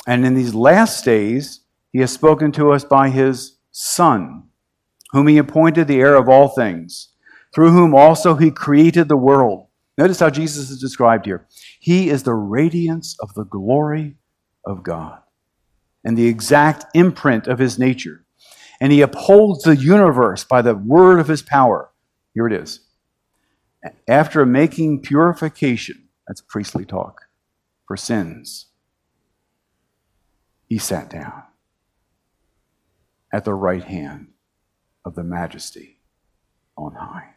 And 0.07 0.27
in 0.27 0.35
these 0.35 0.55
last 0.55 1.03
days, 1.03 1.61
he 1.91 2.01
has 2.01 2.13
spoken 2.13 2.53
to 2.53 2.71
us 2.71 2.85
by 2.85 3.09
his 3.09 3.57
Son, 3.71 4.43
whom 5.13 5.27
he 5.27 5.39
appointed 5.39 5.89
the 5.89 6.01
heir 6.01 6.17
of 6.17 6.29
all 6.29 6.49
things, 6.49 7.15
through 7.55 7.71
whom 7.71 7.95
also 7.95 8.35
he 8.35 8.51
created 8.51 9.09
the 9.09 9.17
world. 9.17 9.69
Notice 9.97 10.21
how 10.21 10.29
Jesus 10.29 10.69
is 10.69 10.83
described 10.83 11.25
here. 11.25 11.47
He 11.81 12.11
is 12.11 12.25
the 12.25 12.35
radiance 12.35 13.17
of 13.21 13.33
the 13.33 13.45
glory 13.45 14.17
of 14.67 14.83
God 14.83 15.21
and 16.05 16.15
the 16.15 16.29
exact 16.29 16.85
imprint 16.95 17.47
of 17.47 17.59
his 17.59 17.79
nature. 17.79 18.24
And 18.81 18.93
he 18.93 19.01
upholds 19.01 19.65
the 19.65 19.77
universe 19.77 20.45
by 20.45 20.63
the 20.63 20.75
word 20.75 21.21
of 21.21 21.29
his 21.29 21.43
power. 21.43 21.91
Here 22.35 22.47
it 22.47 22.53
is. 22.53 22.81
After 24.09 24.45
making 24.47 25.03
purification, 25.03 26.09
that's 26.27 26.41
priestly 26.41 26.85
talk, 26.85 27.23
for 27.87 27.97
sins, 27.97 28.67
he 30.67 30.79
sat 30.79 31.11
down 31.11 31.43
at 33.33 33.45
the 33.45 33.55
right 33.55 33.85
hand 33.85 34.29
of 35.05 35.15
the 35.15 35.25
majesty 35.25 35.99
on 36.77 36.95
high. 36.95 37.35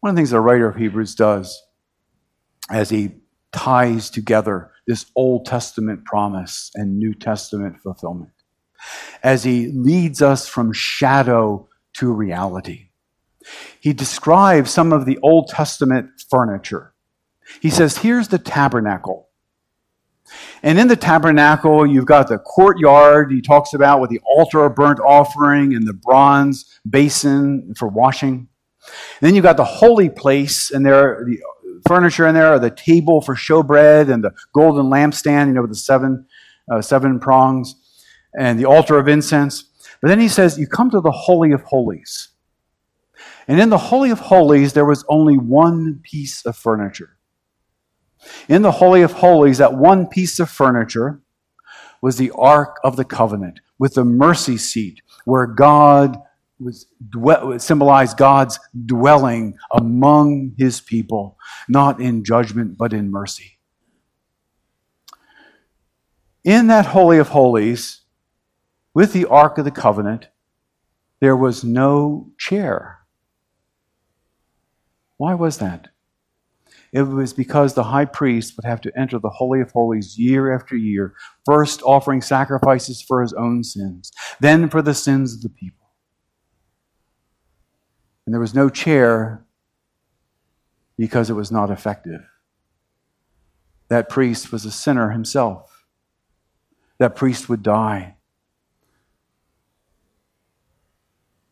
One 0.00 0.10
of 0.10 0.16
the 0.16 0.20
things 0.20 0.30
the 0.30 0.40
writer 0.40 0.68
of 0.68 0.76
Hebrews 0.76 1.14
does 1.14 1.62
as 2.70 2.90
he 2.90 3.12
ties 3.52 4.10
together 4.10 4.72
this 4.86 5.06
Old 5.16 5.46
Testament 5.46 6.04
promise 6.04 6.70
and 6.74 6.98
New 6.98 7.14
Testament 7.14 7.78
fulfillment, 7.80 8.32
as 9.22 9.44
he 9.44 9.68
leads 9.68 10.22
us 10.22 10.48
from 10.48 10.72
shadow 10.72 11.68
to 11.94 12.12
reality. 12.12 12.88
He 13.80 13.92
describes 13.92 14.70
some 14.70 14.92
of 14.92 15.06
the 15.06 15.18
Old 15.22 15.48
Testament 15.48 16.10
furniture. 16.30 16.94
He 17.60 17.70
says, 17.70 17.98
Here's 17.98 18.28
the 18.28 18.38
tabernacle. 18.38 19.28
And 20.62 20.78
in 20.78 20.88
the 20.88 20.96
tabernacle, 20.96 21.86
you've 21.86 22.06
got 22.06 22.28
the 22.28 22.38
courtyard, 22.38 23.32
he 23.32 23.40
talks 23.40 23.72
about 23.72 24.00
with 24.00 24.10
the 24.10 24.20
altar 24.26 24.64
of 24.64 24.74
burnt 24.74 25.00
offering 25.00 25.74
and 25.74 25.86
the 25.86 25.94
bronze 25.94 26.80
basin 26.88 27.74
for 27.76 27.88
washing. 27.88 28.48
And 29.20 29.20
then 29.20 29.34
you've 29.34 29.44
got 29.44 29.56
the 29.56 29.64
holy 29.64 30.10
place, 30.10 30.70
and 30.70 30.84
there 30.84 31.24
the 31.24 31.38
furniture 31.86 32.26
in 32.26 32.34
there, 32.34 32.48
are 32.48 32.58
the 32.58 32.70
table 32.70 33.20
for 33.20 33.34
showbread, 33.34 34.12
and 34.12 34.22
the 34.24 34.32
golden 34.52 34.86
lampstand, 34.86 35.48
you 35.48 35.54
know, 35.54 35.62
with 35.62 35.70
the 35.70 35.76
seven 35.76 36.26
uh, 36.70 36.82
seven 36.82 37.18
prongs, 37.18 37.74
and 38.36 38.58
the 38.58 38.64
altar 38.64 38.98
of 38.98 39.08
incense. 39.08 39.64
But 40.00 40.08
then 40.08 40.20
he 40.20 40.28
says, 40.28 40.58
you 40.58 40.66
come 40.66 40.90
to 40.90 41.00
the 41.00 41.10
holy 41.10 41.52
of 41.52 41.62
holies, 41.62 42.28
and 43.46 43.60
in 43.60 43.70
the 43.70 43.78
holy 43.78 44.10
of 44.10 44.20
holies 44.20 44.72
there 44.72 44.84
was 44.84 45.04
only 45.08 45.36
one 45.36 46.00
piece 46.02 46.44
of 46.44 46.56
furniture. 46.56 47.16
In 48.48 48.62
the 48.62 48.72
holy 48.72 49.02
of 49.02 49.12
holies, 49.12 49.58
that 49.58 49.74
one 49.74 50.06
piece 50.06 50.40
of 50.40 50.50
furniture 50.50 51.22
was 52.02 52.16
the 52.16 52.32
ark 52.32 52.78
of 52.84 52.96
the 52.96 53.04
covenant 53.04 53.60
with 53.78 53.94
the 53.94 54.04
mercy 54.04 54.56
seat 54.56 55.00
where 55.24 55.46
God 55.46 56.18
was 56.60 56.86
symbolized 57.58 58.16
God's 58.16 58.58
dwelling 58.86 59.56
among 59.70 60.54
his 60.58 60.80
people, 60.80 61.38
not 61.68 62.00
in 62.00 62.24
judgment, 62.24 62.76
but 62.76 62.92
in 62.92 63.10
mercy. 63.10 63.58
In 66.44 66.66
that 66.68 66.86
Holy 66.86 67.18
of 67.18 67.28
Holies, 67.28 68.00
with 68.98 69.12
the 69.12 69.26
Ark 69.26 69.58
of 69.58 69.64
the 69.64 69.70
Covenant, 69.70 70.28
there 71.20 71.36
was 71.36 71.62
no 71.62 72.32
chair. 72.36 72.98
Why 75.18 75.34
was 75.34 75.58
that? 75.58 75.88
It 76.92 77.02
was 77.02 77.32
because 77.32 77.74
the 77.74 77.84
high 77.84 78.06
priest 78.06 78.54
would 78.56 78.64
have 78.64 78.80
to 78.80 78.92
enter 78.98 79.20
the 79.20 79.30
Holy 79.30 79.60
of 79.60 79.70
Holies 79.70 80.18
year 80.18 80.52
after 80.52 80.74
year, 80.74 81.14
first 81.44 81.80
offering 81.82 82.22
sacrifices 82.22 83.00
for 83.00 83.22
his 83.22 83.32
own 83.34 83.62
sins, 83.62 84.10
then 84.40 84.68
for 84.68 84.82
the 84.82 84.94
sins 84.94 85.34
of 85.34 85.42
the 85.42 85.48
people 85.48 85.78
and 88.26 88.34
there 88.34 88.42
was 88.42 88.54
no 88.54 88.68
chair 88.68 89.46
because 90.98 91.30
it 91.30 91.34
was 91.34 91.50
not 91.50 91.70
effective. 91.70 92.20
That 93.88 94.10
priest 94.10 94.52
was 94.52 94.66
a 94.66 94.70
sinner 94.70 95.12
himself. 95.12 95.86
that 96.98 97.16
priest 97.16 97.48
would 97.48 97.62
die. 97.62 98.17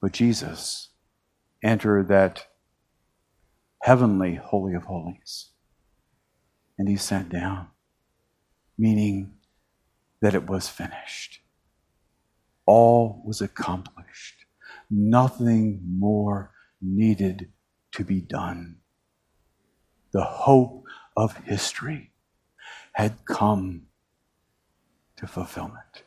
But 0.00 0.12
Jesus 0.12 0.90
entered 1.62 2.08
that 2.08 2.46
heavenly 3.82 4.34
Holy 4.34 4.74
of 4.74 4.84
Holies. 4.84 5.50
And 6.78 6.88
he 6.88 6.96
sat 6.96 7.28
down, 7.28 7.68
meaning 8.76 9.34
that 10.20 10.34
it 10.34 10.48
was 10.48 10.68
finished. 10.68 11.40
All 12.66 13.22
was 13.24 13.40
accomplished. 13.40 14.44
Nothing 14.90 15.80
more 15.86 16.52
needed 16.80 17.52
to 17.92 18.04
be 18.04 18.20
done. 18.20 18.76
The 20.12 20.24
hope 20.24 20.84
of 21.16 21.36
history 21.44 22.12
had 22.92 23.24
come 23.24 23.86
to 25.16 25.26
fulfillment. 25.26 26.02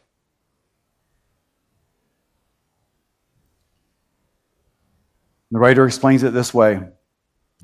The 5.51 5.59
writer 5.59 5.85
explains 5.85 6.23
it 6.23 6.33
this 6.33 6.53
way 6.53 6.81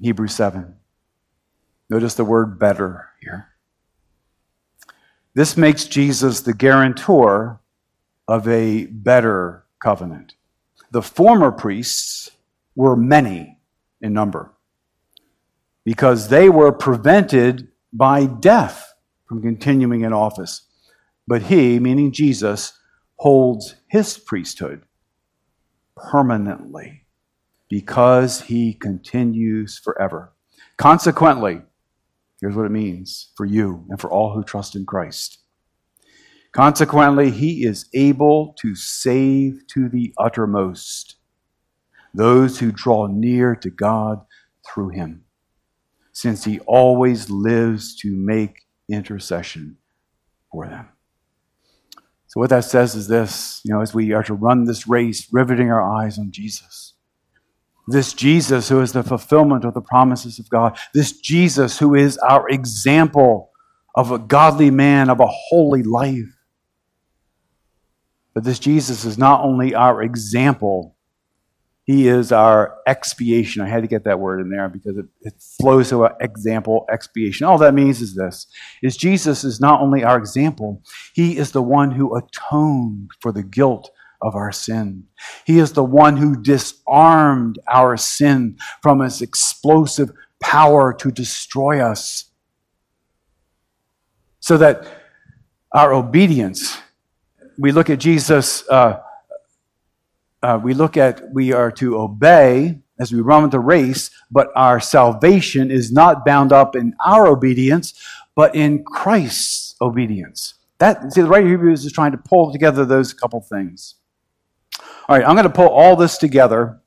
Hebrews 0.02 0.34
7. 0.34 0.76
Notice 1.90 2.16
the 2.16 2.26
word 2.26 2.58
better 2.58 3.10
here. 3.22 3.50
This 5.36 5.56
makes 5.56 5.86
Jesus 5.86 6.42
the 6.42 6.54
guarantor 6.54 7.60
of 8.28 8.48
a 8.48 8.86
better 8.86 9.66
covenant. 9.80 10.36
The 10.92 11.02
former 11.02 11.52
priests 11.52 12.32
were 12.76 12.96
many 12.96 13.60
in 14.02 14.14
number 14.14 14.54
because 15.84 16.30
they 16.30 16.50
were 16.50 16.72
prevented 16.72 17.68
by 17.94 18.26
death 18.26 18.94
from 19.26 19.42
continuing 19.42 20.02
in 20.02 20.14
office. 20.14 20.64
But 21.28 21.44
he, 21.44 21.80
meaning 21.80 22.12
Jesus, 22.12 22.74
holds 23.18 23.76
his 23.88 24.18
priesthood 24.18 24.84
permanently 25.96 27.05
because 27.70 28.42
he 28.42 28.74
continues 28.74 29.80
forever. 29.80 30.34
Consequently, 30.78 31.62
here's 32.40 32.56
what 32.56 32.66
it 32.66 32.72
means 32.72 33.32
for 33.36 33.46
you 33.46 33.86
and 33.90 34.00
for 34.00 34.10
all 34.10 34.34
who 34.34 34.44
trust 34.44 34.76
in 34.76 34.86
Christ. 34.86 35.40
Consequently, 36.52 37.32
he 37.32 37.66
is 37.66 37.90
able 37.94 38.56
to 38.60 38.76
save 38.76 39.64
to 39.74 39.90
the 39.90 40.14
uttermost 40.18 41.16
those 42.14 42.60
who 42.60 42.72
draw 42.72 43.08
near 43.08 43.56
to 43.58 43.70
God 43.70 44.22
through 44.66 44.90
him, 44.90 45.26
since 46.14 46.46
he 46.46 46.60
always 46.62 47.30
lives 47.30 47.96
to 47.98 48.16
make 48.16 48.62
intercession 48.90 49.78
for 50.50 50.66
them. 50.68 50.88
So, 52.28 52.40
what 52.40 52.50
that 52.52 52.64
says 52.64 52.96
is 52.96 53.10
this 53.10 53.62
you 53.66 53.74
know, 53.74 53.82
as 53.82 53.94
we 53.94 54.14
are 54.14 54.24
to 54.24 54.34
run 54.34 54.64
this 54.64 54.88
race, 54.88 55.28
riveting 55.34 55.72
our 55.72 55.82
eyes 55.82 56.18
on 56.18 56.32
Jesus 56.32 56.95
this 57.88 58.14
Jesus 58.14 58.70
who 58.70 58.82
is 58.82 58.94
the 58.94 59.04
fulfillment 59.04 59.64
of 59.64 59.74
the 59.74 59.82
promises 59.82 60.40
of 60.40 60.50
God. 60.50 60.78
This 60.94 61.12
Jesus 61.12 61.78
who 61.78 61.96
is 61.96 62.18
our 62.18 62.50
example 62.50 63.52
of 63.96 64.12
a 64.12 64.20
godly 64.20 64.72
man, 64.72 65.10
of 65.10 65.20
a 65.20 65.28
holy 65.28 65.84
life. 65.84 66.36
But 68.34 68.44
this 68.44 68.60
Jesus 68.60 69.06
is 69.06 69.18
not 69.18 69.42
only 69.42 69.74
our 69.74 70.02
example, 70.02 70.96
he 71.86 72.08
is 72.08 72.32
our 72.32 72.80
expiation. 72.88 73.62
I 73.62 73.70
had 73.70 73.84
to 73.84 73.88
get 73.88 74.04
that 74.06 74.20
word 74.20 74.42
in 74.42 74.50
there 74.50 74.68
because 74.68 74.98
it, 74.98 75.06
it 75.22 75.34
flows 75.40 75.90
to 75.90 76.10
example, 76.20 76.86
expiation. 76.92 77.46
All 77.46 77.60
that 77.60 77.76
means 77.76 78.02
is 78.02 78.16
this 78.16 78.48
is 78.82 78.98
Jesus 78.98 79.44
is 79.44 79.62
not 79.62 79.82
only 79.82 80.04
our 80.04 80.18
example, 80.18 80.82
he 81.14 81.38
is 81.38 81.52
the 81.52 81.62
one 81.62 81.92
who 81.92 82.18
atoned 82.18 83.12
for 83.22 83.32
the 83.32 83.44
guilt 83.44 83.92
of 84.26 84.36
our 84.36 84.52
sin. 84.52 85.06
He 85.46 85.60
is 85.60 85.74
the 85.74 85.84
one 85.84 86.18
who 86.18 86.42
disarmed 86.42 87.60
our 87.68 87.96
sin 87.96 88.58
from 88.82 89.02
its 89.02 89.22
explosive 89.22 90.12
power 90.42 90.94
to 90.94 91.12
destroy 91.12 91.80
us. 91.80 92.26
So 94.40 94.58
that 94.58 94.88
our 95.72 95.94
obedience, 95.94 96.78
we 97.60 97.72
look 97.72 97.90
at 97.92 98.00
Jesus, 98.00 98.68
uh, 98.68 99.02
uh, 100.42 100.60
we 100.62 100.74
look 100.74 100.98
at, 100.98 101.32
we 101.32 101.54
are 101.54 101.72
to 101.74 101.98
obey 102.00 102.80
as 103.00 103.12
we 103.12 103.20
run 103.20 103.48
the 103.50 103.60
race, 103.60 104.10
but 104.32 104.50
our 104.56 104.80
salvation 104.80 105.70
is 105.70 105.92
not 105.92 106.26
bound 106.26 106.52
up 106.52 106.76
in 106.76 106.96
our 107.06 107.28
obedience, 107.28 107.94
but 108.36 108.56
in 108.56 108.84
Christ's 108.84 109.76
obedience. 109.82 110.56
That, 110.80 111.14
see, 111.14 111.22
the 111.22 111.28
writer 111.28 111.46
of 111.46 111.52
Hebrews 111.52 111.86
is 111.86 111.92
trying 111.92 112.12
to 112.12 112.18
pull 112.18 112.52
together 112.52 112.86
those 112.86 113.14
couple 113.14 113.42
things. 113.42 113.96
All 115.08 115.16
right, 115.16 115.26
I'm 115.26 115.36
going 115.36 115.44
to 115.44 115.50
pull 115.50 115.70
all 115.70 115.96
this 115.96 116.18
together 116.18 116.80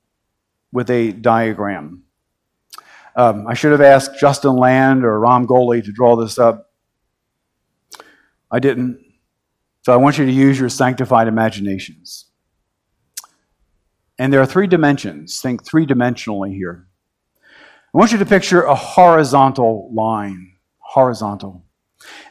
with 0.73 0.90
a 0.90 1.12
diagram. 1.12 2.05
Um, 3.16 3.47
I 3.47 3.55
should 3.55 3.73
have 3.73 3.81
asked 3.81 4.18
Justin 4.18 4.57
Land 4.57 5.05
or 5.05 5.18
Ram 5.18 5.47
Goley 5.47 5.85
to 5.85 5.92
draw 5.92 6.16
this 6.16 6.38
up. 6.38 6.71
I 8.51 8.59
didn't. 8.59 9.05
So 9.83 9.92
I 9.92 9.97
want 9.97 10.18
you 10.18 10.27
to 10.27 10.33
use 10.33 10.59
your 10.59 10.68
sanctified 10.68 11.29
imaginations. 11.29 12.27
And 14.18 14.33
there 14.33 14.40
are 14.40 14.47
three 14.47 14.66
dimensions. 14.66 15.40
Think 15.40 15.64
three 15.64 15.87
dimensionally 15.87 16.55
here. 16.55 16.87
I 17.94 17.99
want 17.99 18.12
you 18.12 18.18
to 18.18 18.27
picture 18.27 18.62
a 18.62 18.75
horizontal 18.75 19.90
line. 19.94 20.55
Horizontal. 20.79 21.64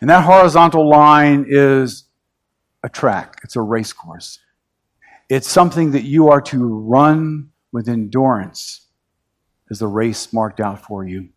And 0.01 0.09
that 0.09 0.23
horizontal 0.23 0.87
line 0.87 1.45
is 1.47 2.05
a 2.83 2.89
track, 2.89 3.39
it's 3.43 3.55
a 3.55 3.61
race 3.61 3.91
course. 3.93 4.39
It's 5.29 5.49
something 5.49 5.91
that 5.91 6.03
you 6.03 6.29
are 6.29 6.41
to 6.41 6.65
run 6.65 7.49
with 7.73 7.89
endurance 7.89 8.87
as 9.69 9.79
the 9.79 9.87
race 9.87 10.31
marked 10.31 10.59
out 10.59 10.79
for 10.79 11.05
you. 11.05 11.29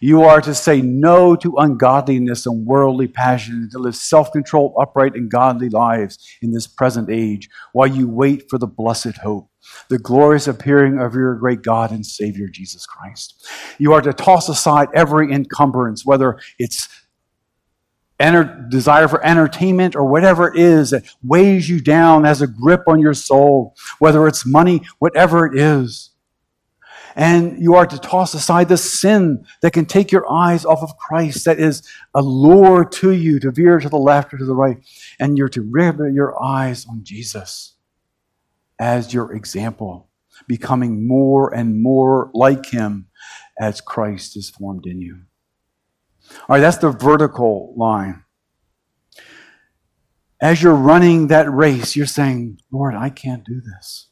You 0.00 0.22
are 0.22 0.40
to 0.40 0.54
say 0.54 0.80
no 0.80 1.36
to 1.36 1.56
ungodliness 1.56 2.46
and 2.46 2.66
worldly 2.66 3.06
passion, 3.06 3.54
and 3.54 3.70
to 3.72 3.78
live 3.78 3.96
self 3.96 4.32
controlled, 4.32 4.74
upright, 4.80 5.14
and 5.14 5.30
godly 5.30 5.68
lives 5.68 6.18
in 6.40 6.52
this 6.52 6.66
present 6.66 7.10
age 7.10 7.48
while 7.72 7.86
you 7.86 8.08
wait 8.08 8.48
for 8.48 8.58
the 8.58 8.66
blessed 8.66 9.18
hope, 9.18 9.50
the 9.88 9.98
glorious 9.98 10.48
appearing 10.48 10.98
of 10.98 11.14
your 11.14 11.34
great 11.34 11.62
God 11.62 11.90
and 11.90 12.04
Savior, 12.04 12.48
Jesus 12.48 12.86
Christ. 12.86 13.46
You 13.78 13.92
are 13.92 14.02
to 14.02 14.12
toss 14.12 14.48
aside 14.48 14.88
every 14.94 15.32
encumbrance, 15.32 16.04
whether 16.04 16.38
it's 16.58 16.88
enter, 18.18 18.66
desire 18.68 19.08
for 19.08 19.24
entertainment 19.24 19.94
or 19.94 20.04
whatever 20.04 20.48
it 20.48 20.58
is 20.58 20.90
that 20.90 21.04
weighs 21.22 21.68
you 21.68 21.80
down, 21.80 22.24
has 22.24 22.42
a 22.42 22.46
grip 22.46 22.84
on 22.86 23.00
your 23.00 23.14
soul, 23.14 23.76
whether 23.98 24.26
it's 24.26 24.46
money, 24.46 24.82
whatever 24.98 25.46
it 25.46 25.58
is. 25.58 26.10
And 27.14 27.60
you 27.60 27.74
are 27.74 27.86
to 27.86 27.98
toss 27.98 28.32
aside 28.34 28.68
the 28.68 28.76
sin 28.76 29.44
that 29.60 29.72
can 29.72 29.86
take 29.86 30.12
your 30.12 30.30
eyes 30.30 30.64
off 30.64 30.82
of 30.82 30.96
Christ, 30.98 31.44
that 31.46 31.58
is 31.58 31.82
a 32.14 32.22
lure 32.22 32.84
to 32.84 33.10
you 33.10 33.40
to 33.40 33.50
veer 33.50 33.80
to 33.80 33.88
the 33.88 33.98
left 33.98 34.32
or 34.32 34.38
to 34.38 34.44
the 34.44 34.54
right. 34.54 34.78
And 35.18 35.36
you're 35.36 35.48
to 35.48 35.62
rivet 35.62 36.12
your 36.12 36.40
eyes 36.40 36.86
on 36.86 37.02
Jesus 37.02 37.74
as 38.78 39.12
your 39.12 39.32
example, 39.32 40.08
becoming 40.46 41.08
more 41.08 41.52
and 41.52 41.82
more 41.82 42.30
like 42.34 42.66
him 42.66 43.08
as 43.58 43.80
Christ 43.80 44.36
is 44.36 44.50
formed 44.50 44.86
in 44.86 45.00
you. 45.00 45.22
All 46.30 46.56
right, 46.56 46.60
that's 46.60 46.78
the 46.78 46.90
vertical 46.90 47.74
line. 47.76 48.24
As 50.40 50.62
you're 50.62 50.74
running 50.74 51.28
that 51.28 51.52
race, 51.52 51.96
you're 51.96 52.06
saying, 52.06 52.60
Lord, 52.70 52.94
I 52.94 53.10
can't 53.10 53.44
do 53.44 53.60
this. 53.60 54.08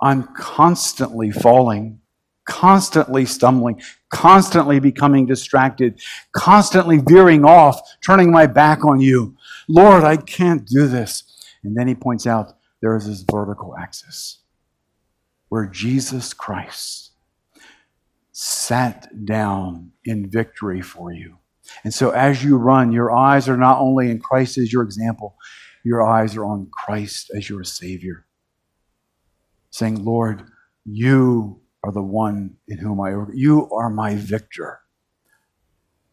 I'm 0.00 0.24
constantly 0.34 1.30
falling, 1.30 2.00
constantly 2.44 3.24
stumbling, 3.24 3.80
constantly 4.10 4.80
becoming 4.80 5.26
distracted, 5.26 6.00
constantly 6.32 6.98
veering 6.98 7.44
off, 7.44 7.80
turning 8.04 8.30
my 8.30 8.46
back 8.46 8.84
on 8.84 9.00
you. 9.00 9.36
Lord, 9.68 10.04
I 10.04 10.16
can't 10.16 10.66
do 10.66 10.88
this. 10.88 11.24
And 11.62 11.76
then 11.76 11.88
he 11.88 11.94
points 11.94 12.26
out 12.26 12.56
there 12.80 12.96
is 12.96 13.06
this 13.06 13.22
vertical 13.22 13.76
axis 13.76 14.40
where 15.48 15.66
Jesus 15.66 16.34
Christ 16.34 17.12
sat 18.32 19.24
down 19.24 19.92
in 20.04 20.28
victory 20.28 20.82
for 20.82 21.12
you 21.12 21.38
and 21.84 21.92
so 21.92 22.10
as 22.10 22.44
you 22.44 22.56
run, 22.56 22.92
your 22.92 23.12
eyes 23.12 23.48
are 23.48 23.56
not 23.56 23.80
only 23.80 24.10
in 24.10 24.20
Christ 24.20 24.58
as 24.58 24.72
your 24.72 24.82
example, 24.82 25.36
your 25.84 26.02
eyes 26.02 26.36
are 26.36 26.44
on 26.44 26.68
Christ 26.70 27.30
as 27.34 27.48
your 27.48 27.64
Savior. 27.64 28.26
Saying, 29.70 30.04
Lord, 30.04 30.44
you 30.84 31.60
are 31.84 31.92
the 31.92 32.02
one 32.02 32.56
in 32.68 32.78
whom 32.78 33.00
I, 33.00 33.14
you 33.34 33.68
are 33.70 33.90
my 33.90 34.14
victor. 34.14 34.80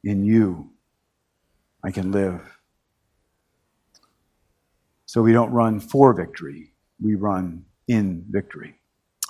In 0.03 0.23
you, 0.23 0.71
I 1.83 1.91
can 1.91 2.11
live. 2.11 2.41
So 5.05 5.21
we 5.21 5.33
don't 5.33 5.51
run 5.51 5.79
for 5.79 6.13
victory, 6.13 6.73
we 7.01 7.15
run 7.15 7.65
in 7.87 8.25
victory. 8.29 8.75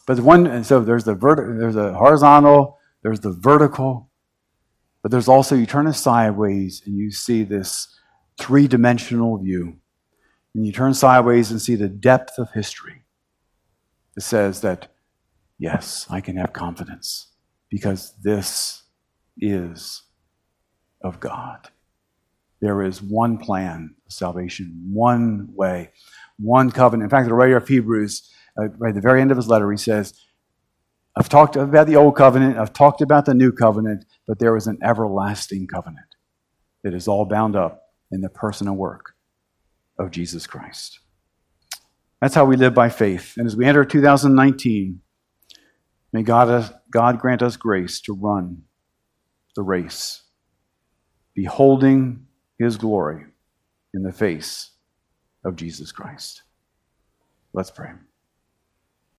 But 0.06 0.18
the 0.18 0.24
one, 0.24 0.46
and 0.48 0.66
so 0.66 0.82
there's 0.82 1.06
the 1.06 1.16
vertical, 1.16 1.58
there's 1.58 1.76
the 1.76 1.94
horizontal, 1.94 2.78
there's 3.02 3.22
the 3.22 3.32
vertical, 3.32 4.09
but 5.02 5.12
there's 5.12 5.28
also, 5.28 5.56
you 5.56 5.66
turn 5.66 5.92
sideways 5.94 6.82
and 6.86 6.98
you 6.98 7.12
see 7.12 7.44
this 7.44 8.00
three 8.40 8.68
dimensional 8.68 9.38
view. 9.38 9.78
and 10.56 10.66
you 10.66 10.72
turn 10.72 10.94
sideways 10.94 11.52
and 11.52 11.62
see 11.62 11.76
the 11.76 11.88
depth 11.88 12.38
of 12.38 12.52
history, 12.52 13.04
it 14.18 14.24
says 14.24 14.62
that, 14.62 14.88
yes, 15.58 16.08
I 16.10 16.22
can 16.22 16.38
have 16.38 16.54
confidence 16.54 17.28
because 17.70 18.14
this 18.22 18.84
is 19.38 20.04
of 21.02 21.20
God. 21.20 21.70
There 22.62 22.82
is 22.84 23.02
one 23.02 23.38
plan 23.38 23.96
of 24.06 24.12
salvation, 24.12 24.90
one 24.92 25.50
way, 25.54 25.92
one 26.38 26.72
covenant. 26.72 27.06
In 27.06 27.10
fact, 27.10 27.28
the 27.28 27.34
writer 27.34 27.56
of 27.58 27.68
Hebrews, 27.68 28.30
uh, 28.60 28.68
right 28.78 28.90
at 28.90 28.96
the 28.96 29.02
very 29.02 29.22
end 29.22 29.32
of 29.32 29.38
his 29.38 29.48
letter, 29.48 29.72
he 29.72 29.78
says, 29.78 30.14
I've 31.16 31.30
talked 31.30 31.56
about 31.56 31.88
the 31.88 31.96
old 31.96 32.16
covenant, 32.16 32.58
I've 32.58 32.74
talked 32.74 33.02
about 33.02 33.26
the 33.26 33.34
new 33.34 33.52
covenant, 33.52 34.06
but 34.28 34.40
there 34.40 34.56
is 34.56 34.68
an 34.68 34.78
everlasting 34.84 35.68
covenant 35.68 36.16
that 36.84 36.94
is 36.94 37.08
all 37.08 37.26
bound 37.26 37.56
up 37.56 37.84
in 38.12 38.22
the 38.22 38.30
person 38.30 38.68
and 38.68 38.78
work 38.78 39.16
of 39.98 40.12
Jesus 40.12 40.48
Christ. 40.48 41.00
That's 42.22 42.36
how 42.36 42.46
we 42.46 42.58
live 42.58 42.74
by 42.74 42.90
faith. 42.90 43.36
And 43.38 43.48
as 43.48 43.56
we 43.56 43.66
enter 43.66 43.86
2019, 43.86 45.02
may 46.12 46.24
God, 46.24 46.50
uh, 46.50 46.70
God 46.92 47.20
grant 47.20 47.42
us 47.42 47.58
grace 47.58 48.02
to 48.02 48.14
run 48.14 48.64
the 49.56 49.64
race, 49.64 50.24
beholding 51.34 52.28
his 52.58 52.78
glory 52.78 53.26
in 53.94 54.04
the 54.04 54.12
face 54.12 54.72
of 55.44 55.56
Jesus 55.56 55.92
Christ. 55.92 56.44
Let's 57.54 57.72
pray. 57.72 57.92